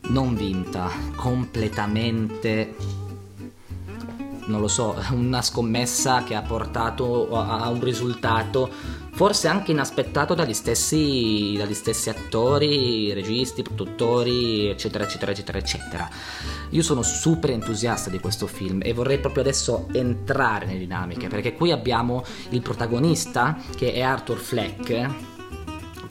non 0.10 0.36
vinta, 0.36 0.90
completamente 1.16 2.76
non 4.48 4.62
lo 4.62 4.68
so, 4.68 4.96
una 5.12 5.42
scommessa 5.42 6.24
che 6.24 6.36
ha 6.36 6.42
portato 6.42 7.38
a 7.38 7.68
un 7.70 7.82
risultato 7.82 8.70
forse 9.18 9.48
anche 9.48 9.72
inaspettato 9.72 10.36
dagli 10.36 10.54
stessi, 10.54 11.56
dagli 11.58 11.74
stessi 11.74 12.12
attori, 12.12 13.12
registi, 13.14 13.64
produttori, 13.64 14.68
eccetera, 14.68 15.06
eccetera, 15.06 15.32
eccetera, 15.32 15.58
eccetera. 15.58 16.10
Io 16.70 16.84
sono 16.84 17.02
super 17.02 17.50
entusiasta 17.50 18.12
di 18.12 18.20
questo 18.20 18.46
film 18.46 18.80
e 18.84 18.94
vorrei 18.94 19.18
proprio 19.18 19.42
adesso 19.42 19.88
entrare 19.92 20.68
nelle 20.68 20.78
dinamiche, 20.78 21.30
perché 21.30 21.54
qui 21.54 21.72
abbiamo 21.72 22.24
il 22.50 22.62
protagonista 22.62 23.58
che 23.76 23.92
è 23.92 24.02
Arthur 24.02 24.38
Fleck 24.38 25.37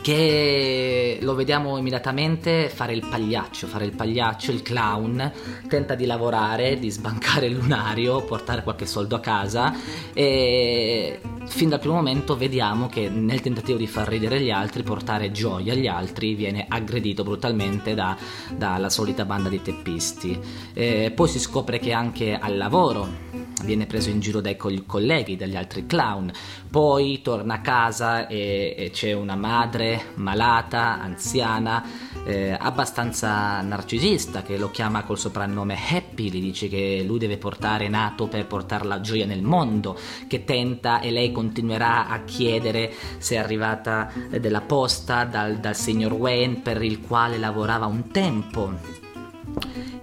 che 0.06 1.18
lo 1.20 1.34
vediamo 1.34 1.78
immediatamente 1.78 2.68
fare 2.68 2.92
il 2.92 3.04
pagliaccio, 3.04 3.66
fare 3.66 3.86
il 3.86 3.90
pagliaccio, 3.90 4.52
il 4.52 4.62
clown, 4.62 5.32
tenta 5.66 5.96
di 5.96 6.06
lavorare, 6.06 6.78
di 6.78 6.90
sbancare 6.90 7.46
il 7.46 7.54
lunario, 7.56 8.22
portare 8.22 8.62
qualche 8.62 8.86
soldo 8.86 9.16
a 9.16 9.20
casa 9.20 9.75
e 10.12 11.18
fin 11.46 11.68
dal 11.68 11.80
primo 11.80 11.96
momento 11.96 12.36
vediamo 12.36 12.86
che 12.86 13.08
nel 13.08 13.40
tentativo 13.40 13.78
di 13.78 13.88
far 13.88 14.06
ridere 14.06 14.40
gli 14.40 14.50
altri, 14.52 14.84
portare 14.84 15.32
gioia 15.32 15.72
agli 15.72 15.88
altri, 15.88 16.34
viene 16.34 16.66
aggredito 16.68 17.25
brutalmente 17.25 17.94
da, 17.94 18.16
dalla 18.54 18.90
solita 18.90 19.25
banda 19.25 19.48
di 19.48 19.60
teppisti. 19.60 20.38
E 20.72 21.10
poi 21.12 21.26
si 21.26 21.40
scopre 21.40 21.80
che 21.80 21.92
anche 21.92 22.38
al 22.38 22.56
lavoro 22.56 23.44
viene 23.64 23.86
preso 23.86 24.10
in 24.10 24.20
giro 24.20 24.40
dai 24.40 24.56
colleghi, 24.56 25.36
dagli 25.36 25.56
altri 25.56 25.86
clown, 25.86 26.30
poi 26.76 27.23
torna 27.23 27.54
a 27.54 27.61
casa 27.62 28.26
e, 28.26 28.75
e 28.76 28.90
c'è 28.90 29.14
una 29.14 29.35
madre 29.35 30.09
malata, 30.16 31.00
anziana, 31.00 31.83
eh, 32.26 32.54
abbastanza 32.54 33.62
narcisista 33.62 34.42
che 34.42 34.59
lo 34.59 34.71
chiama 34.71 35.02
col 35.04 35.18
soprannome 35.18 35.75
Happy, 35.90 36.28
gli 36.28 36.38
dice 36.38 36.68
che 36.68 37.02
lui 37.02 37.18
deve 37.18 37.38
portare 37.38 37.88
nato 37.88 38.28
per 38.28 38.47
portare 38.47 38.85
la 38.85 39.00
gioia 39.00 39.25
nel 39.25 39.40
mondo, 39.40 39.99
che 40.28 40.45
tenta 40.45 41.00
e 41.00 41.11
lei 41.12 41.33
continuerà 41.33 42.09
a 42.09 42.25
chiedere 42.25 42.92
se 43.16 43.37
è 43.37 43.38
arrivata 43.38 44.12
della 44.38 44.61
posta 44.61 45.25
dal, 45.25 45.56
dal 45.56 45.75
signor 45.75 46.12
Wayne 46.12 46.56
per 46.56 46.83
il 46.83 47.00
quale 47.00 47.38
lavorava 47.38 47.87
un 47.87 48.11
tempo 48.11 49.06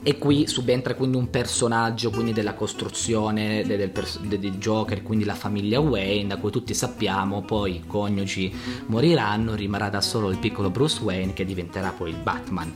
e 0.03 0.17
qui 0.17 0.48
subentra 0.48 0.95
quindi 0.95 1.15
un 1.15 1.29
personaggio 1.29 2.10
quindi 2.10 2.33
della 2.33 2.53
costruzione 2.53 3.63
del, 3.65 3.89
del, 3.89 4.39
del, 4.39 4.57
Joker, 4.57 5.01
quindi 5.01 5.24
la 5.24 5.33
famiglia 5.33 5.79
Wayne, 5.79 6.27
da 6.27 6.38
cui 6.38 6.51
tutti 6.51 6.74
sappiamo 6.74 7.41
poi 7.41 7.75
i 7.75 7.83
coniugi 7.88 8.53
moriranno, 8.88 9.55
rimarrà 9.55 9.89
da 9.89 10.01
solo 10.01 10.29
il 10.29 10.38
piccolo 10.38 10.69
Bruce 10.69 11.01
Wayne 11.01 11.33
che 11.33 11.45
diventerà 11.45 11.91
poi 11.91 12.10
il 12.10 12.17
Batman. 12.17 12.74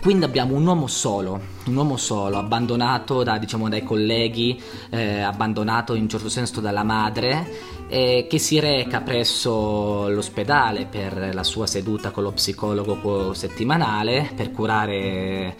Quindi 0.00 0.24
abbiamo 0.24 0.54
un 0.54 0.64
uomo 0.64 0.86
solo, 0.86 1.40
un 1.66 1.74
uomo 1.74 1.96
solo, 1.96 2.38
abbandonato 2.38 3.24
da, 3.24 3.38
diciamo, 3.38 3.68
dai 3.68 3.82
colleghi, 3.82 4.60
eh, 4.90 5.20
abbandonato 5.20 5.94
in 5.94 6.02
un 6.02 6.08
certo 6.08 6.28
senso 6.28 6.60
dalla 6.60 6.84
madre 6.84 7.74
eh, 7.88 8.26
che 8.28 8.38
si 8.38 8.58
reca 8.58 9.00
presso 9.00 10.08
l'ospedale 10.08 10.86
per 10.86 11.30
la 11.32 11.44
sua 11.44 11.66
seduta 11.66 12.10
con 12.10 12.24
lo 12.24 12.32
psicologo 12.32 13.32
settimanale 13.34 14.32
per 14.34 14.50
curare 14.50 15.56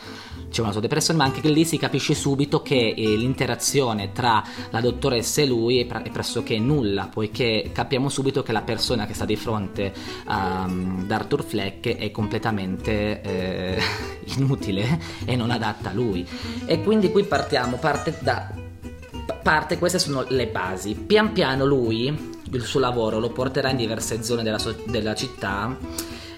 c'è 0.50 0.62
una 0.62 0.72
sua 0.72 0.80
depressione, 0.80 1.18
ma 1.18 1.24
anche 1.26 1.40
che 1.40 1.50
lì 1.50 1.64
si 1.64 1.76
capisce 1.76 2.14
subito 2.14 2.62
che 2.62 2.94
eh, 2.96 3.16
l'interazione 3.16 4.12
tra 4.12 4.42
la 4.70 4.80
dottoressa 4.80 5.42
e 5.42 5.46
lui 5.46 5.80
è, 5.80 5.86
è, 5.86 6.10
pressoché 6.10 6.58
nulla, 6.58 7.08
poiché 7.12 7.70
capiamo 7.72 8.08
subito 8.08 8.42
che 8.42 8.52
la 8.52 8.62
persona 8.62 9.06
che 9.06 9.14
sta 9.14 9.24
di 9.24 9.36
fronte 9.36 9.92
um, 10.26 11.00
ad 11.02 11.10
Arthur 11.10 11.44
Fleck 11.44 11.96
è 11.96 12.10
completamente 12.10 13.20
eh, 13.20 13.82
inutile 14.36 14.98
e 15.24 15.36
non 15.36 15.50
adatta 15.50 15.90
a 15.90 15.92
lui. 15.92 16.26
E 16.64 16.82
quindi 16.82 17.10
qui 17.10 17.24
partiamo, 17.24 17.76
parte 17.76 18.16
da 18.20 18.64
parte 19.42 19.78
queste 19.78 19.98
sono 19.98 20.24
le 20.28 20.46
basi. 20.46 20.94
Pian 20.94 21.32
piano 21.32 21.64
lui, 21.64 22.34
il 22.50 22.62
suo 22.62 22.80
lavoro, 22.80 23.18
lo 23.18 23.30
porterà 23.30 23.70
in 23.70 23.76
diverse 23.76 24.22
zone 24.22 24.42
della, 24.42 24.58
so- 24.58 24.82
della 24.86 25.14
città 25.14 25.76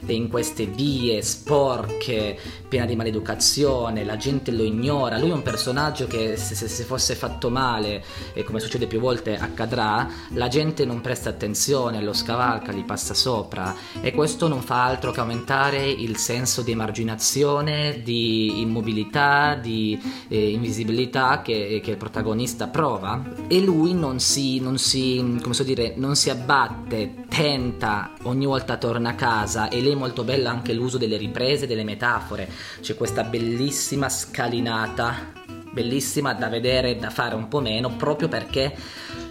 in 0.07 0.28
queste 0.28 0.67
vie 0.67 1.23
sporche, 1.23 2.38
piena 2.69 2.87
di 2.87 2.97
maleducazione, 2.97 4.05
la 4.05 4.17
gente 4.17 4.50
lo 4.50 4.62
ignora, 4.62 5.19
lui 5.19 5.31
è 5.31 5.35
un 5.35 5.43
personaggio 5.43 6.07
che 6.07 6.37
se, 6.37 6.55
se, 6.55 6.69
se 6.69 6.85
fosse 6.85 7.14
fatto 7.14 7.50
male, 7.50 8.05
e 8.33 8.45
come 8.45 8.61
succede 8.61 8.87
più 8.87 9.00
volte 9.00 9.37
accadrà, 9.37 10.09
la 10.31 10.49
gente 10.49 10.85
non 10.85 11.00
presta 11.00 11.31
attenzione, 11.31 12.02
lo 12.02 12.12
scavalca, 12.12 12.73
gli 12.73 12.85
passa 12.85 13.14
sopra. 13.14 13.75
E 14.00 14.12
questo 14.12 14.49
non 14.49 14.61
fa 14.61 14.85
altro 14.85 15.11
che 15.11 15.21
aumentare 15.21 15.88
il 15.88 16.17
senso 16.17 16.62
di 16.62 16.73
emarginazione, 16.73 18.02
di 18.02 18.61
immobilità, 18.61 19.55
di 19.55 20.00
eh, 20.28 20.50
invisibilità 20.50 21.43
che, 21.43 21.81
che, 21.83 21.90
il 21.90 21.97
protagonista 21.97 22.69
prova. 22.69 23.23
E 23.47 23.61
lui 23.61 23.95
non 23.95 24.21
si, 24.21 24.61
non 24.61 24.78
si, 24.78 25.38
come 25.43 25.55
so 25.55 25.62
dire, 25.62 25.95
non 25.97 26.17
si 26.17 26.31
abbatte, 26.31 27.25
tenta, 27.28 28.12
ogni 28.23 28.47
volta 28.47 28.76
torna 28.76 29.11
a 29.11 29.14
casa 29.14 29.69
e 29.69 29.81
lei 29.88 29.97
molto 29.97 30.23
bella 30.23 30.50
anche 30.50 30.73
l'uso 30.73 30.99
delle 30.99 31.16
riprese, 31.16 31.66
delle 31.66 31.85
metafore, 31.85 32.49
c'è 32.80 32.95
questa 32.95 33.25
bellissima 33.25 34.09
scalinata, 34.09 35.33
bellissima 35.73 36.35
da 36.35 36.49
vedere 36.49 36.97
da 36.97 37.11
fare 37.11 37.35
un 37.35 37.49
po' 37.49 37.61
meno 37.61 37.97
proprio 37.97 38.28
perché 38.28 38.75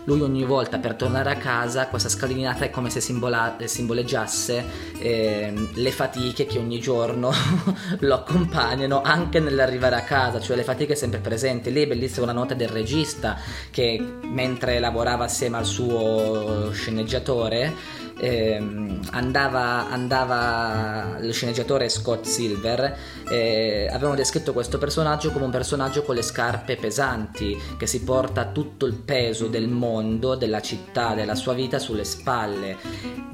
lui 0.06 0.22
ogni 0.22 0.46
volta 0.46 0.78
per 0.78 0.96
tornare 0.96 1.30
a 1.32 1.36
casa 1.36 1.88
questa 1.88 2.08
scalinata 2.08 2.64
è 2.64 2.70
come 2.70 2.90
se 2.90 3.02
simbola- 3.02 3.58
simboleggiasse 3.62 4.66
eh, 5.00 5.54
le 5.74 5.92
fatiche 5.92 6.46
che 6.46 6.58
ogni 6.58 6.80
giorno 6.80 7.30
lo 8.00 8.16
accompagnano 8.16 9.02
anche 9.02 9.42
nell'arrivare 9.42 9.96
a 9.96 10.04
casa, 10.04 10.40
cioè 10.40 10.56
le 10.56 10.64
fatiche 10.64 10.96
sempre 10.96 11.20
presenti. 11.20 11.74
Lì 11.74 11.84
è 11.84 11.88
bellissima 11.88 12.24
una 12.24 12.32
nota 12.32 12.54
del 12.54 12.70
regista 12.70 13.38
che 13.70 14.02
mentre 14.24 14.80
lavorava 14.80 15.26
assieme 15.26 15.58
al 15.58 15.66
suo 15.66 16.72
sceneggiatore 16.72 18.06
eh, 18.20 18.62
andava, 19.12 19.90
andava 19.90 21.18
lo 21.20 21.32
sceneggiatore 21.32 21.90
Scott 21.90 22.26
Silver 22.26 22.98
eh, 23.30 23.90
avevano 23.92 24.16
descritto 24.16 24.54
questo 24.54 24.78
personaggio 24.78 25.32
come 25.32 25.46
un 25.46 25.52
personaggio 25.52 26.04
con 26.04 26.16
le 26.16 26.22
scarpe 26.22 26.76
pesanti 26.76 27.58
che 27.78 27.88
si 27.88 28.04
porta 28.04 28.46
tutto 28.46 28.86
il 28.86 28.94
peso 28.94 29.48
del 29.48 29.68
mondo 29.68 29.86
mondo, 29.88 30.36
della 30.36 30.62
città, 30.62 31.14
della 31.14 31.36
sua 31.36 31.54
vita 31.54 31.80
sulle 31.80 32.04
spalle. 32.04 32.78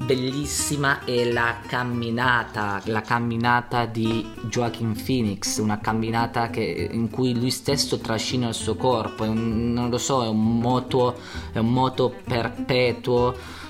Bellissima 0.04 1.04
è 1.04 1.30
la 1.30 1.58
camminata, 1.66 2.80
la 2.84 3.00
camminata 3.00 3.86
di 3.86 4.26
Joaquin 4.48 4.94
Phoenix, 4.94 5.58
una 5.58 5.80
camminata 5.80 6.50
che, 6.50 6.88
in 6.90 7.10
cui 7.10 7.34
lui 7.34 7.50
stesso 7.50 7.98
trascina 7.98 8.48
il 8.48 8.54
suo 8.54 8.76
corpo, 8.76 9.24
un, 9.24 9.72
non 9.72 9.90
lo 9.90 9.98
so, 9.98 10.24
è 10.24 10.28
un 10.28 10.58
moto, 10.58 11.16
è 11.52 11.58
un 11.58 11.72
moto 11.72 12.14
perpetuo, 12.24 13.62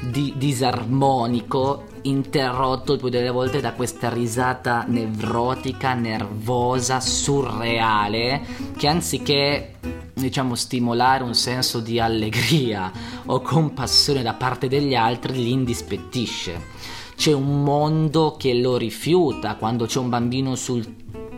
di, 0.00 0.34
disarmonico 0.36 1.84
interrotto 2.02 2.94
il 2.94 2.98
più 2.98 3.08
delle 3.08 3.30
volte 3.30 3.60
da 3.60 3.72
questa 3.72 4.08
risata 4.08 4.84
nevrotica, 4.86 5.94
nervosa, 5.94 7.00
surreale, 7.00 8.44
che 8.76 8.88
anziché 8.88 9.74
diciamo 10.14 10.54
stimolare 10.54 11.22
un 11.22 11.34
senso 11.34 11.80
di 11.80 12.00
allegria 12.00 12.90
o 13.26 13.40
compassione 13.40 14.22
da 14.22 14.34
parte 14.34 14.68
degli 14.68 14.94
altri 14.94 15.34
li 15.34 15.52
indispettisce. 15.52 16.76
C'è 17.16 17.32
un 17.32 17.62
mondo 17.62 18.36
che 18.38 18.54
lo 18.54 18.76
rifiuta 18.76 19.56
quando 19.56 19.86
c'è 19.86 19.98
un 19.98 20.08
bambino 20.08 20.54
sul 20.54 20.86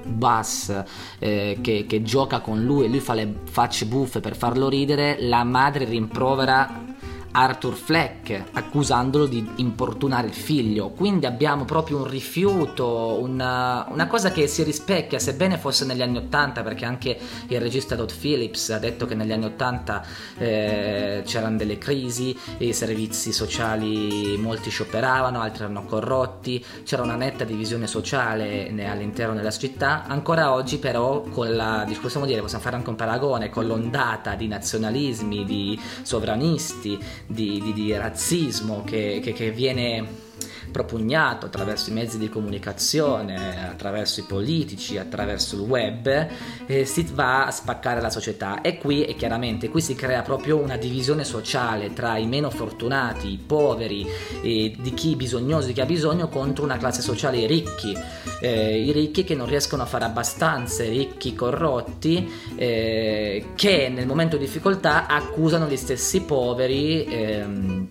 bus 0.05 0.75
eh, 1.19 1.59
che, 1.61 1.87
che, 1.87 2.03
gioca 2.03 2.41
con 2.41 2.63
lui 2.63 2.85
e 2.85 2.89
lui 2.89 3.01
fa 3.01 3.15
le 3.15 3.33
facce 3.45 3.87
buffe 3.87 4.21
per 4.21 4.37
farlo 4.37 4.69
ridere, 4.69 5.17
la 5.21 5.45
madre 5.45 5.85
rimprovera 5.85 6.90
Arthur 7.33 7.75
Fleck 7.75 8.45
accusandolo 8.53 9.27
di 9.27 9.47
importunare 9.57 10.27
il 10.27 10.35
figlio. 10.35 10.91
Quindi 10.91 11.27
abbiamo 11.27 11.65
proprio 11.65 11.99
un 11.99 12.09
rifiuto, 12.09 13.19
una, 13.21 13.87
una, 13.91 14.07
cosa 14.07 14.31
che 14.31 14.47
si 14.47 14.63
rispecchia, 14.63 15.19
sebbene 15.19 15.59
fosse 15.59 15.85
negli 15.85 16.03
anni 16.03 16.19
Ottanta, 16.19 16.63
perché 16.63 16.85
anche 16.85 17.19
il 17.49 17.61
regista 17.61 17.97
Todd 17.97 18.11
Phillips 18.11 18.71
ha 18.71 18.79
detto 18.79 19.07
che 19.07 19.15
negli 19.15 19.33
anni 19.33 19.45
Ottanta 19.45 20.05
eh, 20.39 21.23
c'erano 21.25 21.57
delle 21.57 21.79
crisi, 21.79 22.37
i 22.59 22.73
servizi 22.73 23.33
sociali 23.33 24.37
molti 24.37 24.71
scioperavano, 24.71 25.41
altri 25.41 25.65
erano 25.65 25.85
corrotti, 25.85 26.65
c'era 26.85 27.03
una 27.03 27.17
netta 27.17 27.45
divisione 27.45 27.87
sociale 27.87 28.73
all'interno 28.87 29.35
della 29.35 29.51
città. 29.51 30.05
Ancora 30.07 30.53
oggi 30.53 30.79
però, 30.79 31.23
con 31.23 31.55
la, 31.55 31.87
possiamo 32.01 32.27
dire, 32.27 32.41
possiamo 32.41 32.63
fare 32.63 32.77
anche 32.77 32.91
un 32.91 32.97
paragone, 32.97 33.51
con 33.51 33.67
l'ondata 33.67 34.35
di 34.35 34.49
nazionalismi, 34.49 35.45
di 35.45 35.81
sovranisti, 36.03 36.99
di, 37.31 37.61
di, 37.63 37.73
di 37.73 37.93
razzismo 37.93 38.83
che, 38.85 39.21
che, 39.23 39.33
che 39.33 39.53
viene 39.53 40.29
propugnato 40.71 41.47
attraverso 41.47 41.91
i 41.91 41.93
mezzi 41.93 42.19
di 42.19 42.29
comunicazione, 42.29 43.69
attraverso 43.69 44.21
i 44.21 44.25
politici, 44.25 44.99
attraverso 44.99 45.57
il 45.57 45.63
web, 45.63 46.29
eh, 46.67 46.85
si 46.85 47.07
va 47.13 47.47
a 47.47 47.51
spaccare 47.51 48.01
la 48.01 48.11
società. 48.11 48.61
E 48.61 48.79
qui, 48.79 49.05
e 49.05 49.15
chiaramente, 49.15 49.69
qui 49.69 49.81
si 49.81 49.95
crea 49.95 50.23
proprio 50.23 50.59
una 50.59 50.77
divisione 50.77 51.25
sociale 51.25 51.93
tra 51.93 52.17
i 52.17 52.27
meno 52.27 52.51
fortunati, 52.51 53.33
i 53.33 53.39
poveri, 53.39 54.07
eh, 54.43 54.75
di 54.79 54.95
chi 54.95 55.17
bisognoso, 55.17 55.67
di 55.67 55.73
chi 55.73 55.81
ha 55.81 55.87
bisogno, 55.87 56.29
contro 56.29 56.65
una 56.65 56.77
classe 56.77 57.03
sociale 57.03 57.39
i 57.39 57.47
ricchi. 57.47 57.97
Eh, 58.41 58.83
I 58.83 58.93
ricchi 58.93 59.25
che 59.25 59.35
non 59.35 59.47
riescono 59.47 59.83
a 59.83 59.87
fare 59.87 60.05
abbastanza, 60.05 60.83
i 60.83 60.89
ricchi 60.89 61.35
corrotti, 61.35 62.31
eh, 62.57 63.47
che 63.55 63.89
nel 63.89 64.07
momento 64.07 64.37
di 64.37 64.45
difficoltà 64.45 65.07
accusano 65.07 65.67
gli 65.67 65.77
stessi 65.77 66.23
poveri 66.23 67.05
ehm, 67.05 67.89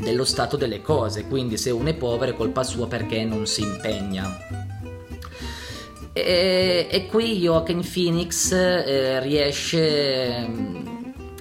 dello 0.00 0.24
stato 0.24 0.56
delle 0.56 0.82
cose, 0.82 1.26
quindi 1.26 1.56
se 1.56 1.70
uno 1.70 1.88
è 1.88 1.94
povero 1.94 2.32
è 2.32 2.34
colpa 2.34 2.62
sua 2.62 2.86
perché 2.86 3.24
non 3.24 3.46
si 3.46 3.62
impegna. 3.62 4.72
E, 6.16 6.86
e 6.88 7.06
qui 7.06 7.38
Joaquin 7.38 7.82
Phoenix 7.82 8.52
eh, 8.52 9.18
riesce, 9.18 10.46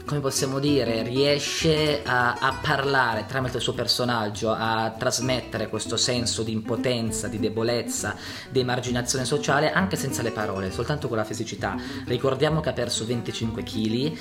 come 0.04 0.20
possiamo 0.20 0.58
dire, 0.58 1.04
riesce 1.04 2.02
a, 2.04 2.34
a, 2.39 2.58
parlare 2.60 3.26
tramite 3.28 3.58
il 3.58 3.63
suo 3.63 3.74
personaggio, 3.74 4.52
a 4.52 4.96
trasmettere 4.98 5.70
questo 5.70 5.96
senso 5.96 6.42
di 6.42 6.54
impotenza, 6.54 7.28
di 7.28 7.38
debolezza, 7.38 8.16
di 8.50 8.62
emarginazione 8.62 9.26
sociale 9.26 9.72
anche 9.72 9.96
senza 9.96 10.24
le 10.24 10.32
parole, 10.32 10.72
soltanto 10.72 11.08
con 11.08 11.18
la 11.18 11.24
fisicità. 11.24 11.76
Ricordiamo 12.08 12.60
che 12.60 12.70
ha 12.70 12.74
perso 12.74 13.06
25 13.06 13.62
kg 13.62 14.18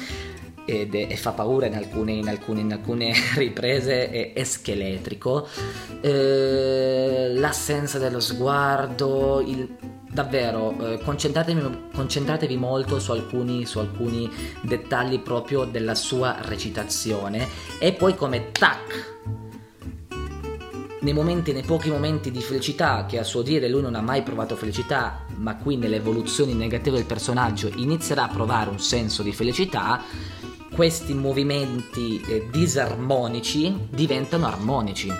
ed 0.64 0.94
è, 0.94 1.06
e 1.10 1.16
fa 1.16 1.32
paura 1.32 1.66
in 1.66 1.74
alcune, 1.74 2.12
in 2.12 2.28
alcune, 2.28 2.60
in 2.60 2.72
alcune 2.72 3.12
riprese, 3.36 4.10
è, 4.10 4.32
è 4.32 4.44
scheletrico. 4.44 5.46
Eh, 6.00 7.32
l'assenza 7.34 7.98
dello 7.98 8.20
sguardo, 8.20 9.40
il, 9.40 9.76
davvero, 10.10 10.74
eh, 10.80 10.98
concentratevi, 10.98 11.88
concentratevi, 11.94 12.56
molto 12.56 12.98
su 12.98 13.12
alcuni, 13.12 13.64
su 13.64 13.78
alcuni 13.78 14.30
dettagli 14.62 15.20
proprio 15.20 15.64
della 15.64 15.94
sua 15.94 16.36
recitazione 16.42 17.48
e 17.78 17.92
poi 17.92 18.14
come 18.14 18.52
tac 18.52 19.10
nei 21.02 21.12
momenti, 21.12 21.52
nei 21.52 21.64
pochi 21.64 21.90
momenti 21.90 22.30
di 22.30 22.40
felicità, 22.40 23.06
che 23.06 23.18
a 23.18 23.24
suo 23.24 23.42
dire 23.42 23.68
lui 23.68 23.82
non 23.82 23.96
ha 23.96 24.00
mai 24.00 24.22
provato 24.22 24.54
felicità, 24.54 25.24
ma 25.36 25.56
qui 25.56 25.76
nelle 25.76 25.96
evoluzioni 25.96 26.54
negative 26.54 26.96
del 26.96 27.06
personaggio 27.06 27.68
inizierà 27.74 28.24
a 28.24 28.28
provare 28.28 28.70
un 28.70 28.78
senso 28.78 29.24
di 29.24 29.32
felicità, 29.32 30.00
questi 30.74 31.14
movimenti 31.14 32.20
eh, 32.20 32.48
disarmonici 32.50 33.88
diventano 33.90 34.46
armonici. 34.46 35.12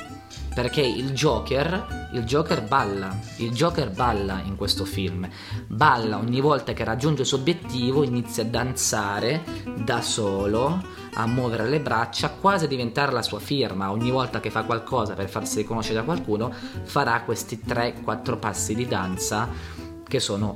Perché 0.54 0.82
il 0.82 1.12
Joker, 1.12 2.10
il 2.12 2.24
Joker 2.24 2.62
balla, 2.62 3.18
il 3.38 3.52
Joker 3.52 3.90
balla 3.90 4.42
in 4.44 4.56
questo 4.56 4.84
film, 4.84 5.26
balla 5.66 6.18
ogni 6.18 6.40
volta 6.40 6.74
che 6.74 6.84
raggiunge 6.84 7.22
il 7.22 7.26
suo 7.26 7.38
obiettivo, 7.38 8.02
inizia 8.02 8.42
a 8.42 8.46
danzare 8.46 9.42
da 9.78 10.02
solo, 10.02 10.84
a 11.14 11.26
muovere 11.26 11.66
le 11.68 11.80
braccia, 11.80 12.30
quasi 12.30 12.66
a 12.66 12.68
diventare 12.68 13.12
la 13.12 13.22
sua 13.22 13.38
firma. 13.38 13.90
Ogni 13.90 14.10
volta 14.10 14.40
che 14.40 14.50
fa 14.50 14.64
qualcosa 14.64 15.14
per 15.14 15.30
farsi 15.30 15.58
riconoscere 15.58 15.96
da 15.96 16.04
qualcuno, 16.04 16.52
farà 16.82 17.22
questi 17.22 17.62
3-4 17.66 18.38
passi 18.38 18.74
di 18.74 18.86
danza 18.86 19.80
che 20.12 20.20
sono 20.20 20.54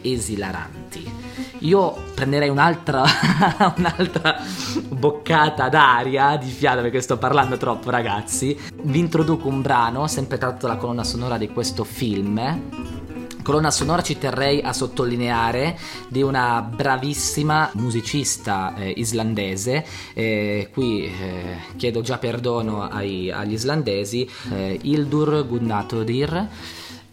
esilaranti. 0.00 1.12
Io 1.60 1.94
prenderei 2.14 2.48
un'altra, 2.48 3.04
un'altra 3.76 4.40
boccata 4.88 5.68
d'aria 5.68 6.38
di 6.38 6.48
fiato 6.48 6.80
perché 6.80 7.02
sto 7.02 7.18
parlando 7.18 7.58
troppo 7.58 7.90
ragazzi. 7.90 8.58
Vi 8.84 8.98
introduco 8.98 9.48
un 9.48 9.60
brano, 9.60 10.06
sempre 10.06 10.38
tratto 10.38 10.66
dalla 10.66 10.78
colonna 10.78 11.04
sonora 11.04 11.36
di 11.36 11.48
questo 11.48 11.84
film 11.84 12.94
colonna 13.42 13.70
sonora 13.70 14.02
ci 14.02 14.18
terrei 14.18 14.60
a 14.60 14.72
sottolineare 14.72 15.78
di 16.08 16.20
una 16.20 16.62
bravissima 16.62 17.70
musicista 17.74 18.74
eh, 18.74 18.92
islandese. 18.96 19.86
Eh, 20.14 20.68
qui 20.72 21.04
eh, 21.04 21.58
chiedo 21.76 22.00
già 22.00 22.18
perdono 22.18 22.88
ai, 22.88 23.30
agli 23.30 23.52
islandesi, 23.52 24.28
eh, 24.50 24.80
Ildur 24.82 25.46
Gunnatóttir 25.46 26.48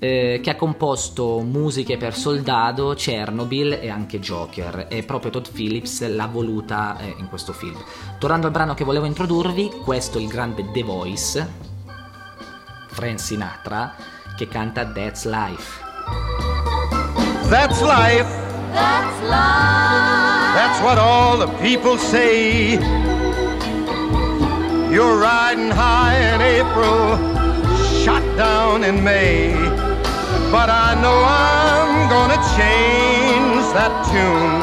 eh, 0.03 0.41
che 0.43 0.49
ha 0.49 0.55
composto 0.57 1.39
musiche 1.39 1.95
per 1.95 2.13
Soldado, 2.13 2.93
Chernobyl 2.93 3.79
e 3.81 3.89
anche 3.89 4.19
Joker 4.19 4.87
e 4.89 5.03
proprio 5.03 5.31
Todd 5.31 5.45
Phillips 5.49 6.05
l'ha 6.05 6.27
voluta 6.27 6.97
eh, 6.99 7.15
in 7.19 7.29
questo 7.29 7.53
film. 7.53 7.81
Tornando 8.19 8.47
al 8.47 8.51
brano 8.51 8.73
che 8.73 8.83
volevo 8.83 9.05
introdurvi, 9.05 9.71
questo 9.81 10.17
è 10.17 10.21
il 10.21 10.27
grande 10.27 10.69
The 10.73 10.83
Voice 10.83 11.47
Frank 12.87 13.17
Sinatra 13.17 13.95
che 14.35 14.49
canta 14.49 14.85
That's 14.85 15.23
Life. 15.23 15.81
That's 17.47 17.81
life. 17.81 18.27
That's 18.73 19.21
life. 19.21 20.53
That's 20.53 20.81
what 20.81 20.97
all 20.97 21.37
the 21.37 21.47
people 21.61 21.97
say. 21.97 22.73
You're 24.91 25.17
riding 25.17 25.71
high 25.71 26.17
in 26.33 26.41
April, 26.41 27.17
shot 28.03 28.23
down 28.35 28.83
in 28.83 29.01
May. 29.01 29.91
But 30.53 30.69
I 30.69 30.93
know 31.01 31.17
I'm 31.25 32.07
gonna 32.13 32.37
change 32.53 33.65
that 33.73 33.93
tune. 34.05 34.61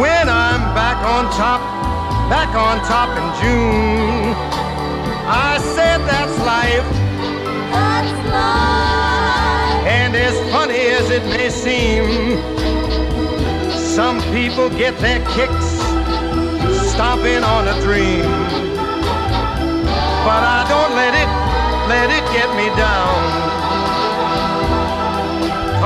When 0.00 0.30
I'm 0.30 0.62
back 0.72 0.96
on 1.04 1.24
top, 1.36 1.60
back 2.30 2.48
on 2.56 2.80
top 2.88 3.10
in 3.20 3.26
June. 3.42 4.32
I 5.28 5.58
said 5.76 5.98
that's 6.08 6.38
life. 6.40 6.88
That's 7.70 8.16
life. 8.32 9.86
And 9.86 10.16
as 10.16 10.36
funny 10.50 10.80
as 10.96 11.10
it 11.10 11.24
may 11.26 11.50
seem, 11.50 12.40
some 13.76 14.22
people 14.32 14.70
get 14.70 14.96
their 15.00 15.20
kicks 15.36 15.68
stomping 16.92 17.44
on 17.44 17.68
a 17.68 17.76
dream. 17.82 18.24
But 20.24 20.42
I 20.56 20.64
don't 20.66 20.92
let 20.96 21.12
it, 21.12 21.30
let 21.92 22.08
it 22.08 22.24
get 22.32 22.48
me 22.56 22.74
down. 22.74 23.55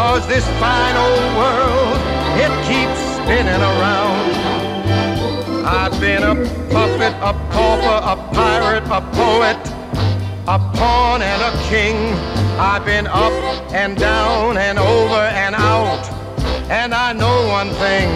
Cause 0.00 0.26
this 0.26 0.46
fine 0.58 0.96
old 0.96 1.36
world, 1.36 1.98
it 2.40 2.52
keeps 2.64 2.98
spinning 3.16 3.60
around. 3.60 4.32
I've 5.62 6.00
been 6.00 6.22
a 6.22 6.34
puppet, 6.72 7.12
a 7.20 7.34
pauper, 7.52 7.98
a 8.12 8.16
pirate, 8.32 8.84
a 8.84 9.02
poet, 9.12 9.60
a 10.48 10.58
pawn 10.74 11.20
and 11.20 11.42
a 11.42 11.52
king. 11.68 11.96
I've 12.58 12.86
been 12.86 13.08
up 13.08 13.34
and 13.74 13.94
down 13.98 14.56
and 14.56 14.78
over 14.78 15.22
and 15.44 15.54
out. 15.54 16.02
And 16.70 16.94
I 16.94 17.12
know 17.12 17.48
one 17.48 17.68
thing. 17.74 18.08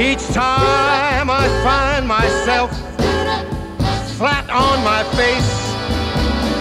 Each 0.00 0.26
time 0.34 1.30
I 1.30 1.46
find 1.62 2.08
myself 2.08 2.72
flat 4.18 4.50
on 4.50 4.82
my 4.82 5.04
face, 5.14 5.52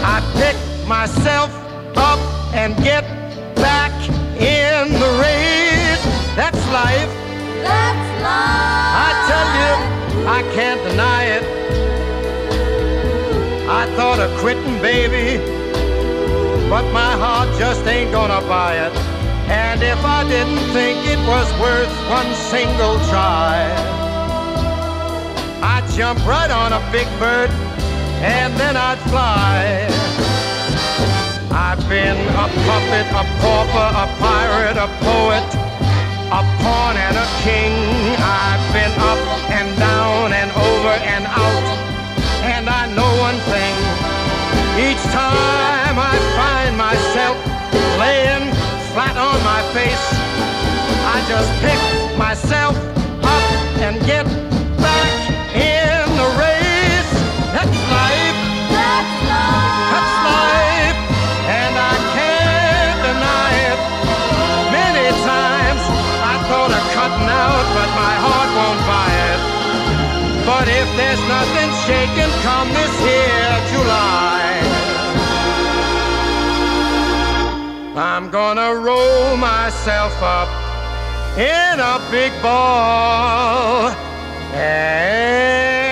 I 0.06 0.21
pick 0.38 0.88
myself 0.88 1.50
up 1.97 2.19
and 2.54 2.78
get 2.84 3.26
That's 6.67 6.86
life. 6.86 7.13
That's 7.63 8.10
life. 8.23 8.91
I 8.99 9.12
tell 9.30 9.47
you, 9.56 10.27
I 10.27 10.41
can't 10.53 10.84
deny 10.84 11.23
it. 11.23 11.43
I 13.69 13.86
thought 13.95 14.19
of 14.19 14.38
quitting, 14.39 14.82
baby, 14.82 15.39
but 16.69 16.84
my 16.91 17.13
heart 17.15 17.47
just 17.58 17.88
ain't 17.88 18.12
gonna 18.12 18.41
buy 18.49 18.75
it. 18.75 18.93
And 19.47 19.82
if 19.82 20.03
I 20.03 20.27
didn't 20.27 20.60
think 20.75 21.08
it 21.08 21.19
was 21.25 21.47
worth 21.58 21.93
one 22.10 22.36
single 22.51 22.99
try, 23.08 23.71
I'd 25.63 25.88
jump 25.95 26.19
right 26.27 26.51
on 26.51 26.73
a 26.73 26.84
big 26.91 27.08
bird 27.17 27.49
and 28.19 28.53
then 28.60 28.75
I'd 28.75 28.99
fly. 29.08 29.88
I've 31.49 31.80
been 31.88 32.17
a 32.36 32.47
puppet, 32.67 33.08
a 33.15 33.23
pauper, 33.39 33.88
a 34.03 34.08
pirate, 34.19 34.75
a 34.75 34.88
poet, 34.99 35.66
a 36.31 36.43
pawn 36.59 36.97
and 36.97 37.15
a 37.15 37.27
king. 37.41 37.71
I've 38.19 38.65
been 38.73 38.91
up 38.99 39.21
and 39.49 39.69
down 39.79 40.33
and 40.33 40.51
over 40.51 40.93
and 41.13 41.25
out. 41.25 41.65
And 42.43 42.69
I 42.69 42.83
know 42.95 43.11
one 43.19 43.39
thing. 43.47 43.75
Each 44.75 45.03
time 45.15 45.95
I 45.97 46.15
find 46.35 46.77
myself 46.77 47.37
laying 47.97 48.51
flat 48.91 49.15
on 49.15 49.39
my 49.43 49.61
face, 49.71 50.07
I 51.15 51.17
just 51.31 51.49
pick 51.63 51.79
myself 52.17 52.75
up 53.23 53.43
and 53.79 53.95
get 54.05 54.25
But 70.67 70.75
if 70.75 70.97
there's 70.97 71.23
nothing 71.30 71.69
shaking 71.88 72.34
come 72.43 72.67
this 72.73 72.99
here 72.99 73.58
July, 73.71 74.60
I'm 77.95 78.30
gonna 78.30 78.75
roll 78.75 79.38
myself 79.38 80.21
up 80.21 80.49
in 81.38 81.80
a 81.80 82.01
big 82.12 82.34
ball. 82.41 83.91
And 84.53 85.87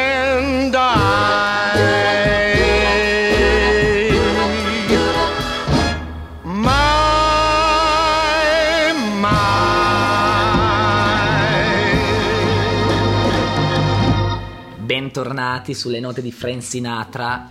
my. 15.16 15.26
Bentornati 15.26 15.74
sulle 15.74 16.02
note 16.02 16.22
di 16.22 16.32
Frank 16.32 16.62
Sinatra. 16.62 17.50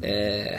Eh, 0.00 0.56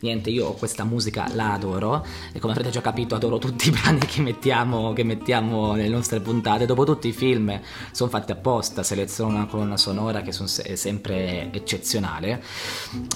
niente, 0.00 0.28
io 0.28 0.54
questa 0.54 0.82
musica 0.82 1.28
la 1.34 1.52
adoro 1.52 2.04
e 2.32 2.40
come 2.40 2.52
avrete 2.52 2.70
già 2.70 2.80
capito 2.80 3.14
adoro 3.14 3.38
tutti 3.38 3.68
i 3.68 3.70
brani 3.70 4.00
che 4.00 4.22
mettiamo, 4.22 4.92
che 4.92 5.04
mettiamo 5.04 5.74
nelle 5.74 5.88
nostre 5.88 6.18
puntate. 6.20 6.66
Dopo 6.66 6.84
tutti 6.84 7.06
i 7.06 7.12
film 7.12 7.60
sono 7.92 8.10
fatti 8.10 8.32
apposta, 8.32 8.82
seleziono 8.82 9.36
una 9.36 9.46
colonna 9.46 9.76
sonora 9.76 10.22
che 10.22 10.32
son 10.32 10.48
se- 10.48 10.62
è 10.64 10.74
sempre 10.74 11.52
eccezionale. 11.52 12.42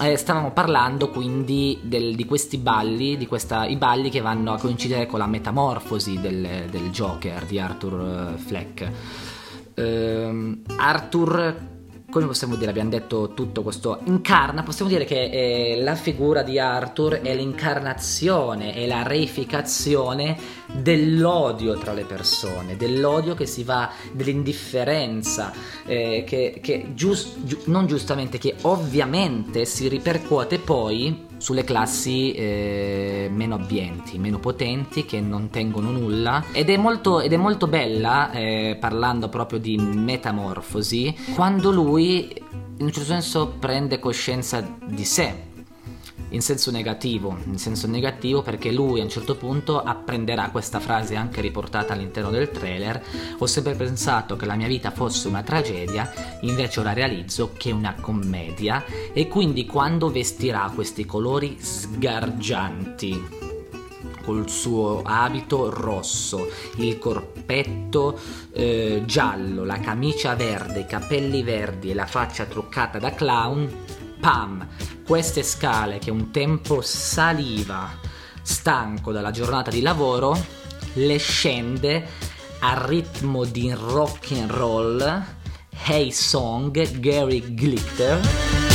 Eh, 0.01 0.15
stavamo 0.15 0.51
parlando 0.51 1.09
quindi 1.09 1.79
del- 1.83 2.15
di 2.15 2.25
questi 2.25 2.57
balli, 2.57 3.27
questa, 3.27 3.65
i 3.65 3.75
balli 3.75 4.09
che 4.09 4.21
vanno 4.21 4.53
a 4.53 4.57
coincidere 4.57 5.05
con 5.05 5.19
la 5.19 5.27
metamorfosi 5.27 6.19
del, 6.21 6.67
del 6.69 6.89
Joker 6.91 7.45
di 7.45 7.59
Arthur 7.59 8.35
eh, 8.35 8.37
Fleck. 8.37 8.91
Ehm, 9.73 10.61
Arthur 10.77 11.73
come 12.09 12.27
possiamo 12.27 12.55
dire, 12.55 12.69
abbiamo 12.69 12.89
detto 12.89 13.33
tutto 13.33 13.61
questo, 13.61 13.99
incarna, 14.05 14.63
possiamo 14.63 14.89
dire 14.89 15.05
che 15.05 15.23
eh, 15.23 15.81
la 15.81 15.95
figura 15.95 16.43
di 16.43 16.59
Arthur 16.59 17.21
è 17.21 17.35
l'incarnazione, 17.35 18.73
è 18.73 18.85
la 18.85 19.03
reificazione 19.03 20.37
dell'odio 20.71 21.77
tra 21.77 21.93
le 21.93 22.05
persone, 22.05 22.77
dell'odio 22.77 23.33
che 23.33 23.45
si 23.45 23.63
va, 23.63 23.91
dell'indifferenza, 24.11 25.51
eh, 25.85 26.23
che, 26.25 26.59
che 26.61 26.91
gius- 26.93 27.43
giu- 27.43 27.65
non 27.65 27.87
giustamente, 27.87 28.37
che 28.37 28.55
ovviamente 28.61 29.65
si 29.65 29.87
ripercuote 29.87 30.59
poi 30.59 31.24
sulle 31.37 31.63
classi 31.63 32.33
eh, 32.33 33.29
meno 33.31 33.55
abbienti, 33.55 34.17
meno 34.17 34.39
potenti, 34.39 35.05
che 35.05 35.19
non 35.21 35.49
tengono 35.49 35.91
nulla. 35.91 36.43
Ed 36.51 36.69
è 36.69 36.77
molto, 36.77 37.21
ed 37.21 37.33
è 37.33 37.37
molto 37.37 37.67
bella, 37.67 38.31
eh, 38.31 38.77
parlando 38.79 39.29
proprio 39.29 39.59
di 39.59 39.77
metamorfosi, 39.77 41.15
quando 41.33 41.71
lui 41.71 42.33
in 42.77 42.85
un 42.85 42.91
certo 42.91 43.09
senso 43.09 43.55
prende 43.59 43.99
coscienza 43.99 44.65
di 44.85 45.05
sé. 45.05 45.53
In 46.35 46.41
senso 46.41 46.69
negativo, 46.69 47.37
in 47.45 47.57
senso 47.57 47.87
negativo 47.87 48.41
perché 48.41 48.69
lui 48.69 48.99
a 48.99 49.03
un 49.03 49.09
certo 49.09 49.37
punto 49.37 49.81
apprenderà 49.81 50.49
questa 50.49 50.81
frase 50.81 51.15
anche 51.15 51.39
riportata 51.39 51.93
all'interno 51.93 52.29
del 52.29 52.51
trailer. 52.51 53.01
Ho 53.37 53.45
sempre 53.45 53.73
pensato 53.73 54.35
che 54.35 54.45
la 54.45 54.55
mia 54.55 54.67
vita 54.67 54.91
fosse 54.91 55.29
una 55.29 55.43
tragedia, 55.43 56.11
invece 56.41 56.81
ora 56.81 56.91
realizzo 56.91 57.53
che 57.55 57.69
è 57.69 57.73
una 57.73 57.95
commedia 58.01 58.83
e 59.13 59.29
quindi 59.29 59.65
quando 59.65 60.11
vestirà 60.11 60.69
questi 60.75 61.05
colori 61.05 61.55
sgargianti 61.57 63.43
col 64.21 64.49
suo 64.49 65.03
abito 65.05 65.69
rosso, 65.69 66.49
il 66.75 66.99
corpetto 66.99 68.19
eh, 68.51 69.03
giallo, 69.05 69.63
la 69.63 69.79
camicia 69.79 70.35
verde, 70.35 70.81
i 70.81 70.85
capelli 70.85 71.43
verdi 71.43 71.91
e 71.91 71.93
la 71.93 72.07
faccia 72.07 72.43
truccata 72.43 72.99
da 72.99 73.11
clown, 73.11 73.69
pam, 74.19 74.67
queste 75.05 75.43
scale 75.43 75.99
che 75.99 76.09
un 76.09 76.31
tempo 76.31 76.81
saliva 76.81 77.91
stanco 78.41 79.11
dalla 79.11 79.31
giornata 79.31 79.69
di 79.69 79.81
lavoro, 79.81 80.35
le 80.93 81.17
scende 81.17 82.07
a 82.59 82.85
ritmo 82.87 83.45
di 83.45 83.71
rock 83.71 84.31
and 84.31 84.51
roll, 84.51 85.23
Hey 85.85 86.11
Song, 86.11 86.99
Gary 86.99 87.53
Glitter. 87.53 88.74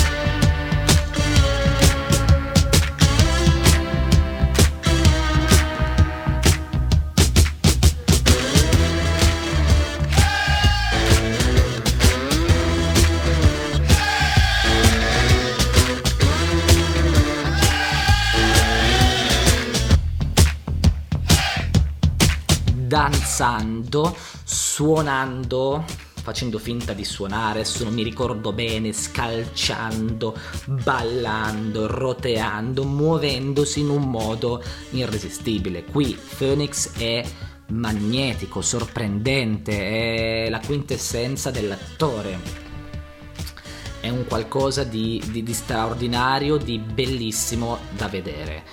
Danzando, 22.90 24.16
suonando, 24.42 25.84
facendo 26.22 26.58
finta 26.58 26.92
di 26.92 27.04
suonare, 27.04 27.60
adesso 27.60 27.84
non 27.84 27.94
mi 27.94 28.02
ricordo 28.02 28.52
bene, 28.52 28.92
scalciando, 28.92 30.36
ballando, 30.64 31.86
roteando, 31.86 32.82
muovendosi 32.82 33.78
in 33.78 33.90
un 33.90 34.10
modo 34.10 34.60
irresistibile. 34.90 35.84
Qui 35.84 36.18
Phoenix 36.36 36.96
è 36.98 37.24
magnetico, 37.68 38.60
sorprendente, 38.60 40.46
è 40.46 40.50
la 40.50 40.58
quintessenza 40.58 41.52
dell'attore 41.52 42.68
è 44.00 44.08
un 44.08 44.24
qualcosa 44.26 44.82
di, 44.82 45.22
di, 45.30 45.42
di 45.42 45.52
straordinario, 45.52 46.56
di 46.56 46.78
bellissimo 46.78 47.78
da 47.90 48.08
vedere. 48.08 48.64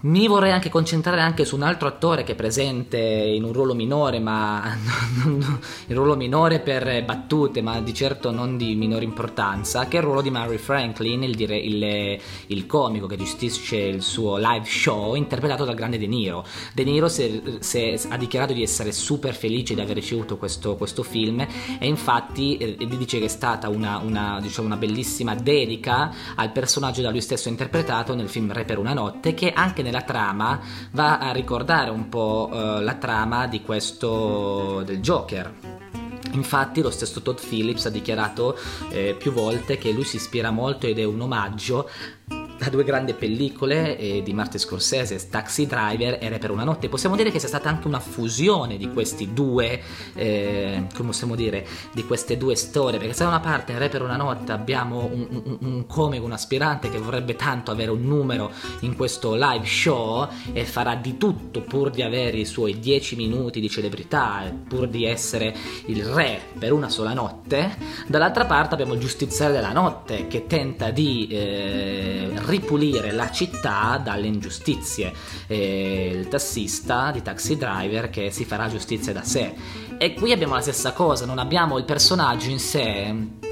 Mi 0.00 0.28
vorrei 0.28 0.52
anche 0.52 0.68
concentrare 0.68 1.20
anche 1.20 1.44
su 1.44 1.56
un 1.56 1.62
altro 1.62 1.88
attore 1.88 2.22
che 2.22 2.32
è 2.32 2.34
presente 2.36 2.98
in 2.98 3.42
un 3.42 3.52
ruolo 3.52 3.74
minore, 3.74 4.20
ma 4.20 4.62
in 5.26 5.94
ruolo 5.96 6.14
minore 6.14 6.60
per 6.60 7.04
battute, 7.04 7.62
ma 7.62 7.80
di 7.80 7.92
certo 7.92 8.30
non 8.30 8.56
di 8.56 8.76
minore 8.76 9.02
importanza, 9.02 9.88
che 9.88 9.96
è 9.96 9.98
il 9.98 10.06
ruolo 10.06 10.22
di 10.22 10.30
Mary 10.30 10.58
Franklin, 10.58 11.24
il, 11.24 11.34
dire, 11.34 11.56
il, 11.56 12.16
il 12.46 12.66
comico 12.66 13.08
che 13.08 13.16
gestisce 13.16 13.76
il 13.76 14.02
suo 14.02 14.36
live 14.36 14.64
show, 14.66 15.14
interpretato 15.16 15.64
dal 15.64 15.74
grande 15.74 15.98
De 15.98 16.06
Niro. 16.06 16.46
De 16.74 16.84
Niro 16.84 17.08
si, 17.08 17.58
si, 17.58 17.98
ha 18.08 18.16
dichiarato 18.16 18.52
di 18.52 18.62
essere 18.62 18.92
super 18.92 19.34
felice 19.34 19.74
di 19.74 19.80
aver 19.80 19.96
ricevuto 19.96 20.36
questo, 20.36 20.76
questo 20.76 21.02
film 21.02 21.40
e 21.40 21.86
infatti 21.88 22.56
eh, 22.56 22.86
dice 22.86 23.18
che 23.18 23.24
è 23.24 23.28
stata 23.28 23.68
una, 23.68 23.98
una, 23.98 24.38
diciamo, 24.40 24.68
una 24.68 24.76
bellissima 24.76 25.34
dedica 25.34 26.14
al 26.36 26.52
personaggio 26.52 27.02
da 27.02 27.10
lui 27.10 27.20
stesso 27.20 27.48
interpretato 27.48 28.14
nel 28.14 28.28
film 28.28 28.52
Re 28.52 28.64
per 28.64 28.78
una 28.78 28.92
notte, 28.92 29.34
che 29.34 29.50
anche 29.50 29.86
nella 29.88 30.02
trama 30.02 30.60
va 30.92 31.18
a 31.18 31.32
ricordare 31.32 31.90
un 31.90 32.08
po' 32.08 32.48
uh, 32.52 32.80
la 32.80 32.94
trama 32.94 33.46
di 33.46 33.62
questo 33.62 34.82
del 34.84 35.00
Joker. 35.00 35.52
Infatti 36.32 36.82
lo 36.82 36.90
stesso 36.90 37.22
Todd 37.22 37.38
Phillips 37.38 37.86
ha 37.86 37.90
dichiarato 37.90 38.56
eh, 38.90 39.16
più 39.18 39.32
volte 39.32 39.78
che 39.78 39.92
lui 39.92 40.04
si 40.04 40.16
ispira 40.16 40.50
molto 40.50 40.86
ed 40.86 40.98
è 40.98 41.04
un 41.04 41.20
omaggio 41.22 41.88
da 42.58 42.68
due 42.70 42.84
grandi 42.84 43.14
pellicole 43.14 43.96
eh, 43.96 44.22
di 44.22 44.32
Martin 44.32 44.58
Scorsese, 44.58 45.28
Taxi 45.28 45.66
Driver 45.66 46.18
e 46.20 46.28
Re 46.28 46.38
per 46.38 46.50
una 46.50 46.64
notte. 46.64 46.88
Possiamo 46.88 47.16
dire 47.16 47.30
che 47.30 47.38
sia 47.38 47.48
stata 47.48 47.68
anche 47.68 47.86
una 47.86 48.00
fusione 48.00 48.76
di 48.76 48.90
questi 48.92 49.32
due, 49.32 49.80
eh, 50.14 50.86
come 50.94 51.08
possiamo 51.08 51.36
dire, 51.36 51.66
di 51.92 52.04
queste 52.04 52.36
due 52.36 52.56
storie, 52.56 52.98
perché 52.98 53.14
se 53.14 53.22
da 53.22 53.28
una 53.28 53.40
parte 53.40 53.72
in 53.72 53.78
Re 53.78 53.88
per 53.88 54.02
una 54.02 54.16
notte 54.16 54.52
abbiamo 54.52 55.04
un, 55.04 55.26
un, 55.30 55.58
un 55.60 55.86
comico, 55.86 56.24
un 56.24 56.32
aspirante 56.32 56.90
che 56.90 56.98
vorrebbe 56.98 57.36
tanto 57.36 57.70
avere 57.70 57.90
un 57.92 58.02
numero 58.02 58.50
in 58.80 58.96
questo 58.96 59.34
live 59.34 59.64
show 59.64 60.28
e 60.52 60.64
farà 60.64 60.96
di 60.96 61.16
tutto 61.16 61.60
pur 61.60 61.90
di 61.90 62.02
avere 62.02 62.38
i 62.38 62.44
suoi 62.44 62.80
dieci 62.80 63.14
minuti 63.14 63.60
di 63.60 63.70
celebrità, 63.70 64.52
pur 64.66 64.88
di 64.88 65.04
essere 65.04 65.54
il 65.86 66.04
re 66.04 66.40
per 66.58 66.72
una 66.72 66.88
sola 66.88 67.12
notte, 67.12 67.76
dall'altra 68.08 68.46
parte 68.46 68.74
abbiamo 68.74 68.94
il 68.94 69.00
giustiziere 69.00 69.52
della 69.52 69.72
notte 69.72 70.26
che 70.26 70.46
tenta 70.46 70.90
di 70.90 71.28
eh, 71.30 72.30
ripulire 72.48 73.12
la 73.12 73.30
città 73.30 74.00
dalle 74.02 74.26
ingiustizie. 74.26 75.12
E 75.46 76.10
il 76.14 76.28
tassista 76.28 77.10
di 77.12 77.22
Taxi 77.22 77.56
Driver 77.56 78.10
che 78.10 78.30
si 78.30 78.44
farà 78.44 78.68
giustizia 78.68 79.12
da 79.12 79.22
sé. 79.22 79.54
E 79.98 80.14
qui 80.14 80.32
abbiamo 80.32 80.54
la 80.54 80.60
stessa 80.60 80.92
cosa, 80.92 81.26
non 81.26 81.38
abbiamo 81.38 81.78
il 81.78 81.84
personaggio 81.84 82.50
in 82.50 82.58
sé 82.58 83.46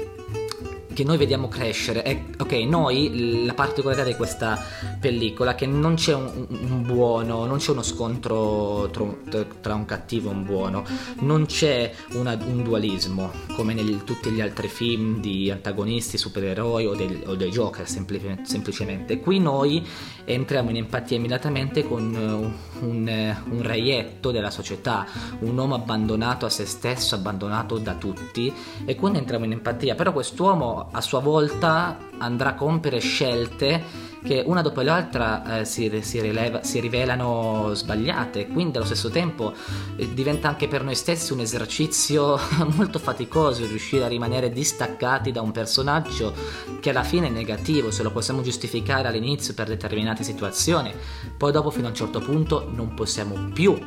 che 0.97 1.03
noi 1.03 1.17
vediamo 1.17 1.47
crescere. 1.47 2.03
E, 2.03 2.23
ok, 2.39 2.53
noi, 2.65 3.45
la 3.45 3.53
particolarità 3.53 4.03
di 4.03 4.15
questa 4.15 4.59
pellicola 4.99 5.51
è 5.51 5.55
che 5.55 5.67
non 5.67 5.93
c'è 5.93 6.15
un, 6.15 6.47
un 6.49 6.81
buono, 6.81 7.45
non 7.45 7.59
c'è 7.59 7.69
uno 7.69 7.83
scontro 7.83 8.89
tra, 8.89 9.45
tra, 9.61 9.75
un 9.75 9.85
cattivo 9.85 10.31
e 10.31 10.33
un 10.33 10.43
buono, 10.43 10.83
non 11.19 11.45
c'è 11.45 11.93
una, 12.13 12.35
un 12.43 12.63
dualismo 12.63 13.31
come 13.53 13.73
in 13.73 14.05
tutti 14.05 14.31
gli 14.31 14.41
altri 14.41 14.69
film 14.69 15.19
di 15.19 15.51
antagonisti, 15.51 16.17
supereroi 16.17 16.87
o, 16.87 16.95
del, 16.95 17.21
o 17.27 17.35
dei 17.35 17.51
Joker 17.51 17.87
sempli, 17.87 18.19
semplicemente. 18.41 19.19
Qui 19.19 19.37
noi 19.37 19.85
entriamo 20.25 20.71
in 20.71 20.77
empatia 20.77 21.15
immediatamente 21.15 21.87
con 21.87 22.11
uh, 22.11 22.85
un, 22.85 23.35
un 23.51 23.61
reietto 23.61 24.31
della 24.31 24.49
società, 24.49 25.05
un 25.41 25.55
uomo 25.55 25.75
abbandonato 25.75 26.47
a 26.47 26.49
se 26.49 26.65
stesso, 26.65 27.13
abbandonato 27.13 27.77
da 27.77 27.93
tutti 27.93 28.51
e 28.83 28.95
quindi 28.95 29.19
entriamo 29.19 29.45
in 29.45 29.51
empatia. 29.51 29.93
Però 29.93 30.11
quest'uomo 30.11 30.86
a 30.91 31.01
sua 31.01 31.19
volta 31.19 31.97
andrà 32.17 32.49
a 32.49 32.55
compiere 32.55 32.99
scelte 32.99 34.05
che 34.23 34.43
una 34.45 34.61
dopo 34.61 34.81
l'altra 34.81 35.59
eh, 35.59 35.65
si, 35.65 35.89
si, 36.01 36.19
rileva, 36.19 36.63
si, 36.63 36.79
rivelano 36.79 37.71
sbagliate, 37.73 38.47
quindi 38.47 38.77
allo 38.77 38.85
stesso 38.85 39.09
tempo 39.09 39.53
eh, 39.95 40.13
diventa 40.13 40.49
anche 40.49 40.67
per 40.67 40.83
noi 40.83 40.95
stessi 40.95 41.31
un 41.33 41.39
esercizio 41.39 42.37
molto 42.75 42.99
faticoso 42.99 43.65
riuscire 43.65 44.03
a 44.03 44.07
rimanere 44.07 44.49
distaccati 44.49 45.31
da 45.31 45.41
un 45.41 45.51
personaggio 45.51 46.33
che 46.81 46.89
alla 46.89 47.03
fine 47.03 47.27
è 47.27 47.31
negativo, 47.31 47.91
se 47.91 48.03
lo 48.03 48.11
possiamo 48.11 48.41
giustificare 48.41 49.07
all'inizio 49.07 49.53
per 49.53 49.67
determinate 49.67 50.23
situazioni, 50.23 50.93
poi 51.37 51.51
dopo 51.51 51.69
fino 51.69 51.87
a 51.87 51.89
un 51.89 51.95
certo 51.95 52.19
punto 52.19 52.69
non 52.73 52.93
possiamo 52.93 53.49
più 53.53 53.79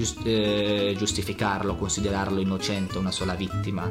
giust- 0.00 0.20
eh, 0.24 0.94
giustificarlo, 0.96 1.76
considerarlo 1.76 2.40
innocente, 2.40 2.96
una 2.96 3.10
sola 3.10 3.34
vittima. 3.34 3.90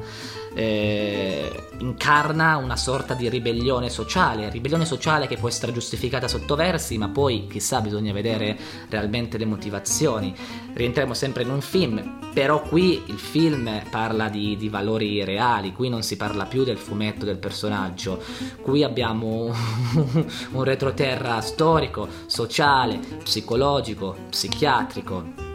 Eh, 0.55 1.67
incarna 1.79 2.57
una 2.57 2.75
sorta 2.75 3.13
di 3.13 3.29
ribellione 3.29 3.89
sociale, 3.89 4.49
ribellione 4.49 4.85
sociale 4.85 5.27
che 5.27 5.37
può 5.37 5.47
essere 5.47 5.71
giustificata 5.71 6.27
sotto 6.27 6.55
versi, 6.55 6.97
ma 6.97 7.09
poi 7.09 7.47
chissà 7.47 7.81
bisogna 7.81 8.11
vedere 8.11 8.57
realmente 8.89 9.37
le 9.37 9.45
motivazioni. 9.45 10.35
Rientriamo 10.73 11.13
sempre 11.13 11.43
in 11.43 11.51
un 11.51 11.61
film, 11.61 12.19
però 12.33 12.61
qui 12.61 13.03
il 13.05 13.19
film 13.19 13.69
parla 13.89 14.29
di, 14.29 14.57
di 14.57 14.69
valori 14.69 15.23
reali, 15.23 15.73
qui 15.73 15.89
non 15.89 16.01
si 16.01 16.17
parla 16.17 16.45
più 16.45 16.63
del 16.63 16.77
fumetto 16.77 17.25
del 17.25 17.37
personaggio, 17.37 18.21
qui 18.61 18.83
abbiamo 18.83 19.53
un 20.51 20.63
retroterra 20.63 21.39
storico, 21.41 22.07
sociale, 22.25 22.99
psicologico, 23.23 24.15
psichiatrico 24.29 25.48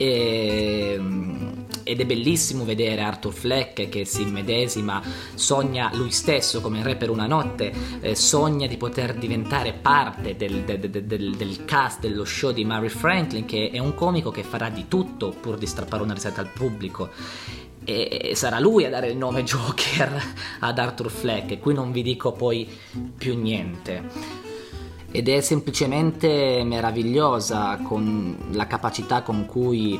e, 0.00 0.94
ehm, 0.94 1.66
ed 1.82 2.00
è 2.00 2.06
bellissimo 2.06 2.64
vedere 2.64 3.02
Arthur 3.02 3.34
Fleck 3.34 3.90
che 3.90 4.06
si 4.06 4.22
immedesima, 4.22 5.02
sogna 5.34 5.90
lui 5.92 6.10
stesso 6.10 6.62
come 6.62 6.82
re 6.82 6.96
per 6.96 7.10
una 7.10 7.26
notte, 7.26 7.70
eh, 8.00 8.14
sogna 8.14 8.66
di 8.66 8.78
poter 8.78 9.14
diventare 9.14 9.74
parte 9.74 10.36
del, 10.36 10.62
del, 10.64 10.78
del, 10.78 11.36
del, 11.36 11.64
cast 11.66 12.00
dello 12.00 12.24
show 12.24 12.52
di 12.52 12.64
Mary 12.64 12.88
Franklin, 12.88 13.44
che 13.44 13.70
è 13.70 13.78
un 13.78 13.94
comico 13.94 14.30
che 14.30 14.42
farà 14.42 14.70
di 14.70 14.88
tutto 14.88 15.34
pur 15.38 15.58
di 15.58 15.66
strappare 15.66 16.02
una 16.02 16.14
risata 16.14 16.40
al 16.40 16.48
pubblico. 16.48 17.10
E 17.84 18.32
sarà 18.34 18.58
lui 18.58 18.84
a 18.84 18.90
dare 18.90 19.08
il 19.08 19.16
nome 19.16 19.42
Joker 19.44 20.22
ad 20.60 20.78
Arthur 20.78 21.10
Fleck, 21.10 21.50
e 21.50 21.58
qui 21.58 21.74
non 21.74 21.92
vi 21.92 22.02
dico 22.02 22.32
poi 22.32 22.66
più 23.18 23.38
niente 23.38 24.48
ed 25.10 25.28
è 25.28 25.40
semplicemente 25.40 26.62
meravigliosa 26.64 27.78
con 27.82 28.36
la 28.52 28.66
capacità 28.66 29.22
con 29.22 29.46
cui 29.46 29.98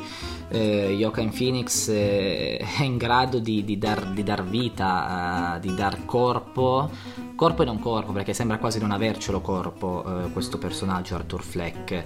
eh, 0.48 0.94
Joaquin 0.96 1.30
Phoenix 1.30 1.88
eh, 1.88 2.56
è 2.58 2.82
in 2.82 2.96
grado 2.96 3.38
di, 3.38 3.64
di, 3.64 3.78
dar, 3.78 4.12
di 4.12 4.22
dar, 4.22 4.44
vita, 4.44 5.54
uh, 5.56 5.60
di 5.60 5.74
dar 5.74 6.04
corpo, 6.04 6.90
corpo 7.34 7.62
e 7.62 7.64
non 7.64 7.78
corpo, 7.78 8.12
perché 8.12 8.34
sembra 8.34 8.58
quasi 8.58 8.78
non 8.78 8.90
avercelo 8.90 9.40
corpo 9.40 10.02
uh, 10.04 10.32
questo 10.32 10.58
personaggio 10.58 11.14
Arthur 11.14 11.42
Fleck 11.42 12.02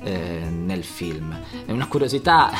uh, 0.00 0.08
nel 0.08 0.84
film. 0.84 1.36
È 1.64 1.72
una 1.72 1.86
curiosità 1.86 2.50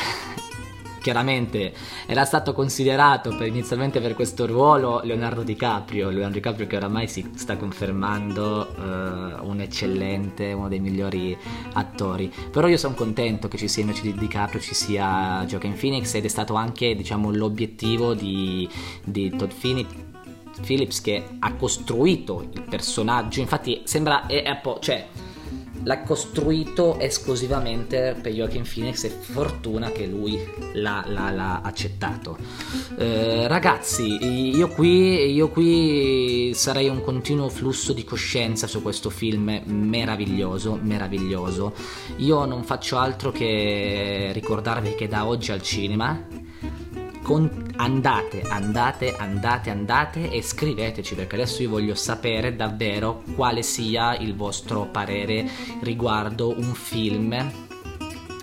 chiaramente 1.01 1.73
era 2.05 2.25
stato 2.25 2.53
considerato 2.53 3.35
per, 3.35 3.47
inizialmente 3.47 3.99
per 3.99 4.13
questo 4.13 4.45
ruolo 4.45 5.01
Leonardo 5.03 5.43
DiCaprio, 5.43 6.09
Leonardo 6.09 6.35
DiCaprio 6.35 6.67
che 6.67 6.75
oramai 6.75 7.07
si 7.07 7.31
sta 7.35 7.57
confermando 7.57 8.73
uh, 8.75 9.47
un 9.47 9.59
eccellente, 9.61 10.51
uno 10.53 10.67
dei 10.67 10.79
migliori 10.79 11.37
attori. 11.73 12.31
Però 12.51 12.67
io 12.67 12.77
sono 12.77 12.93
contento 12.93 13.47
che 13.47 13.57
ci 13.57 13.67
sia 13.67 13.81
invece 13.81 14.03
di 14.03 14.13
DiCaprio, 14.13 14.61
ci 14.61 14.73
sia 14.73 15.43
Joaquin 15.45 15.77
Phoenix 15.77 16.13
ed 16.13 16.25
è 16.25 16.29
stato 16.29 16.53
anche 16.55 16.95
diciamo, 16.95 17.31
l'obiettivo 17.31 18.13
di, 18.13 18.67
di 19.03 19.29
Todd 19.35 19.51
Phoenix 19.59 19.87
Phillips 20.61 21.01
che 21.01 21.23
ha 21.39 21.53
costruito 21.53 22.47
il 22.51 22.63
personaggio, 22.69 23.39
infatti 23.39 23.81
sembra, 23.85 24.25
è, 24.25 24.43
è 24.43 24.61
cioè 24.79 25.07
l'ha 25.83 26.01
costruito 26.01 26.99
esclusivamente 26.99 28.15
per 28.21 28.31
Joaquin 28.31 28.63
Phoenix 28.63 29.03
e 29.03 29.09
fortuna 29.09 29.91
che 29.91 30.05
lui 30.05 30.39
l'ha, 30.73 31.03
l'ha, 31.07 31.31
l'ha 31.31 31.61
accettato. 31.61 32.37
Eh, 32.97 33.47
ragazzi, 33.47 34.55
io 34.55 34.67
qui, 34.69 35.31
io 35.31 35.49
qui 35.49 36.51
sarei 36.53 36.89
un 36.89 37.01
continuo 37.01 37.49
flusso 37.49 37.93
di 37.93 38.03
coscienza 38.03 38.67
su 38.67 38.81
questo 38.81 39.09
film 39.09 39.61
meraviglioso, 39.65 40.77
meraviglioso. 40.81 41.73
Io 42.17 42.45
non 42.45 42.63
faccio 42.63 42.97
altro 42.97 43.31
che 43.31 44.31
ricordarvi 44.33 44.95
che 44.95 45.07
da 45.07 45.25
oggi 45.25 45.51
al 45.51 45.61
cinema 45.61 46.47
con... 47.29 47.47
andate, 47.75 48.41
andate, 48.41 49.15
andate, 49.15 49.69
andate 49.69 50.31
e 50.31 50.41
scriveteci 50.41 51.13
perché 51.13 51.35
adesso 51.35 51.61
io 51.61 51.69
voglio 51.69 51.93
sapere 51.93 52.55
davvero 52.55 53.21
quale 53.35 53.61
sia 53.61 54.17
il 54.17 54.35
vostro 54.35 54.87
parere 54.87 55.47
riguardo 55.81 56.49
un 56.49 56.73
film 56.73 57.68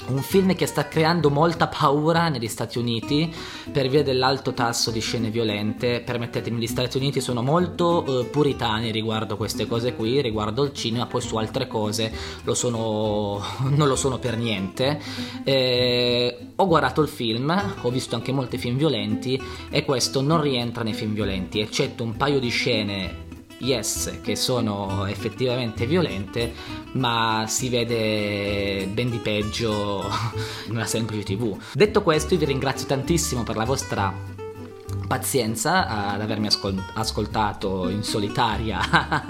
un 0.08 0.22
film 0.22 0.54
che 0.54 0.66
sta 0.66 0.88
creando 0.88 1.30
molta 1.30 1.68
paura 1.68 2.28
negli 2.28 2.48
Stati 2.48 2.78
Uniti 2.78 3.32
per 3.70 3.88
via 3.88 4.02
dell'alto 4.02 4.52
tasso 4.52 4.90
di 4.90 5.00
scene 5.00 5.30
violente. 5.30 6.00
Permettetemi, 6.00 6.60
gli 6.60 6.66
Stati 6.66 6.96
Uniti 6.96 7.20
sono 7.20 7.42
molto 7.42 8.20
eh, 8.20 8.24
puritani 8.26 8.90
riguardo 8.90 9.36
queste 9.36 9.66
cose 9.66 9.94
qui, 9.94 10.20
riguardo 10.20 10.62
il 10.62 10.72
cinema, 10.72 11.06
poi 11.06 11.20
su 11.20 11.36
altre 11.36 11.66
cose 11.66 12.12
lo 12.44 12.54
sono, 12.54 13.42
non 13.70 13.88
lo 13.88 13.96
sono 13.96 14.18
per 14.18 14.36
niente. 14.36 15.00
Eh, 15.44 16.38
ho 16.56 16.66
guardato 16.66 17.02
il 17.02 17.08
film, 17.08 17.76
ho 17.82 17.90
visto 17.90 18.14
anche 18.14 18.32
molti 18.32 18.58
film 18.58 18.76
violenti 18.76 19.40
e 19.70 19.84
questo 19.84 20.20
non 20.20 20.40
rientra 20.40 20.82
nei 20.82 20.94
film 20.94 21.14
violenti, 21.14 21.60
eccetto 21.60 22.02
un 22.02 22.16
paio 22.16 22.38
di 22.38 22.48
scene 22.48 23.25
yes 23.58 24.18
che 24.22 24.36
sono 24.36 25.06
effettivamente 25.06 25.86
violente 25.86 26.52
ma 26.92 27.44
si 27.46 27.68
vede 27.68 28.86
ben 28.92 29.10
di 29.10 29.18
peggio 29.18 30.04
in 30.66 30.72
una 30.72 30.86
semplice 30.86 31.22
tv 31.22 31.56
detto 31.72 32.02
questo 32.02 32.34
io 32.34 32.40
vi 32.40 32.46
ringrazio 32.46 32.86
tantissimo 32.86 33.42
per 33.42 33.56
la 33.56 33.64
vostra 33.64 34.34
pazienza 35.06 35.86
ad 35.86 36.20
avermi 36.20 36.46
ascol- 36.46 36.82
ascoltato 36.94 37.88
in 37.88 38.02
solitaria 38.02 38.80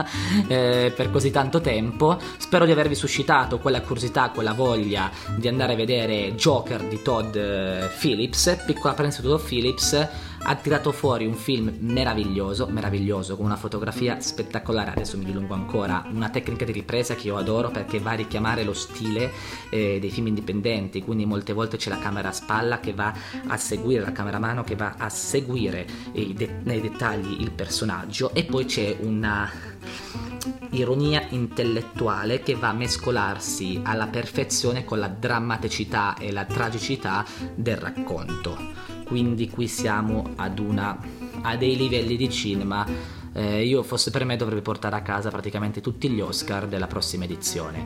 eh, 0.49 0.93
per 0.95 1.11
così 1.11 1.31
tanto 1.31 1.61
tempo. 1.61 2.19
Spero 2.39 2.65
di 2.65 2.73
avervi 2.73 2.95
suscitato 2.95 3.59
quella 3.59 3.81
curiosità, 3.83 4.31
quella 4.31 4.53
voglia 4.53 5.11
di 5.37 5.49
andare 5.49 5.75
a 5.75 5.77
vedere 5.77 6.35
Joker 6.35 6.83
di 6.85 7.03
Todd 7.03 7.37
eh, 7.37 7.91
Phillips, 7.99 8.63
piccola 8.65 8.95
prensa 8.95 9.21
di 9.21 9.29
Todd 9.29 9.41
Phillips 9.41 10.09
ha 10.49 10.55
tirato 10.55 10.93
fuori 10.93 11.27
un 11.27 11.35
film 11.35 11.75
meraviglioso, 11.81 12.69
meraviglioso, 12.69 13.37
con 13.37 13.47
una 13.47 13.57
fotografia 13.57 14.21
spettacolare, 14.21 14.93
adesso 14.93 15.19
mi 15.19 15.25
dilungo 15.25 15.55
ancora, 15.55 16.07
una 16.13 16.31
tecnica 16.31 16.65
di 16.65 16.71
ripresa 16.71 17.17
che 17.17 17.27
io 17.27 17.37
adoro 17.37 17.71
perché 17.71 17.99
va 17.99 18.13
a 18.13 18.15
richiamare 18.15 18.63
lo 18.63 18.73
stile 18.73 19.33
eh, 19.71 19.99
dei 20.01 20.11
film 20.11 20.29
indipendenti, 20.29 21.03
quindi 21.03 21.27
molte 21.27 21.53
volte 21.53 21.77
c'è 21.77 21.91
la 21.91 21.99
camera 21.99 22.29
a 22.29 22.33
spalla 22.33 22.79
che 22.79 22.93
va 22.93 23.13
a 23.49 23.57
seguire, 23.57 24.03
la 24.03 24.13
camera 24.13 24.37
a 24.37 24.41
mano 24.41 24.63
che 24.63 24.77
va 24.77 24.95
a 24.97 25.09
seguire 25.09 25.85
de- 26.13 26.61
nei 26.63 26.81
dettagli 26.81 27.41
il 27.41 27.51
personaggio. 27.51 28.33
E 28.33 28.45
poi 28.45 28.67
c'è 28.67 28.99
una 29.01 29.51
ironia 30.81 31.27
intellettuale 31.31 32.41
che 32.41 32.55
va 32.55 32.69
a 32.69 32.73
mescolarsi 32.73 33.81
alla 33.83 34.07
perfezione 34.07 34.85
con 34.85 34.99
la 34.99 35.09
drammaticità 35.09 36.17
e 36.19 36.33
la 36.33 36.45
tragicità 36.45 37.25
del 37.55 37.77
racconto. 37.77 38.57
Quindi 39.05 39.49
qui 39.49 39.69
siamo 39.69 40.33
ad 40.37 40.59
una, 40.59 40.99
a 41.43 41.57
dei 41.57 41.77
livelli 41.77 42.17
di 42.17 42.31
cinema. 42.31 42.87
Eh, 43.33 43.65
io 43.65 43.83
fosse 43.83 44.11
per 44.11 44.25
me 44.25 44.37
dovrebbe 44.37 44.63
portare 44.63 44.97
a 44.97 45.03
casa 45.03 45.31
praticamente 45.31 45.81
tutti 45.81 46.09
gli 46.09 46.21
Oscar 46.21 46.67
della 46.67 46.87
prossima 46.87 47.25
edizione. 47.25 47.85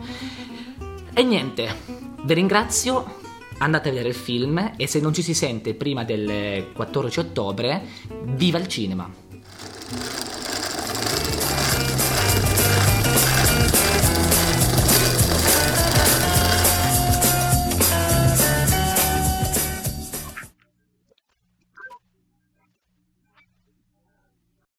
E 1.12 1.22
niente 1.22 2.08
vi 2.22 2.34
ringrazio 2.34 3.18
andate 3.58 3.88
a 3.88 3.92
vedere 3.92 4.08
il 4.10 4.14
film 4.14 4.72
e 4.76 4.86
se 4.86 5.00
non 5.00 5.12
ci 5.12 5.22
si 5.22 5.34
sente 5.34 5.74
prima 5.74 6.04
del 6.04 6.70
14 6.72 7.20
ottobre 7.20 7.82
viva 8.24 8.58
il 8.58 8.68
cinema 8.68 9.10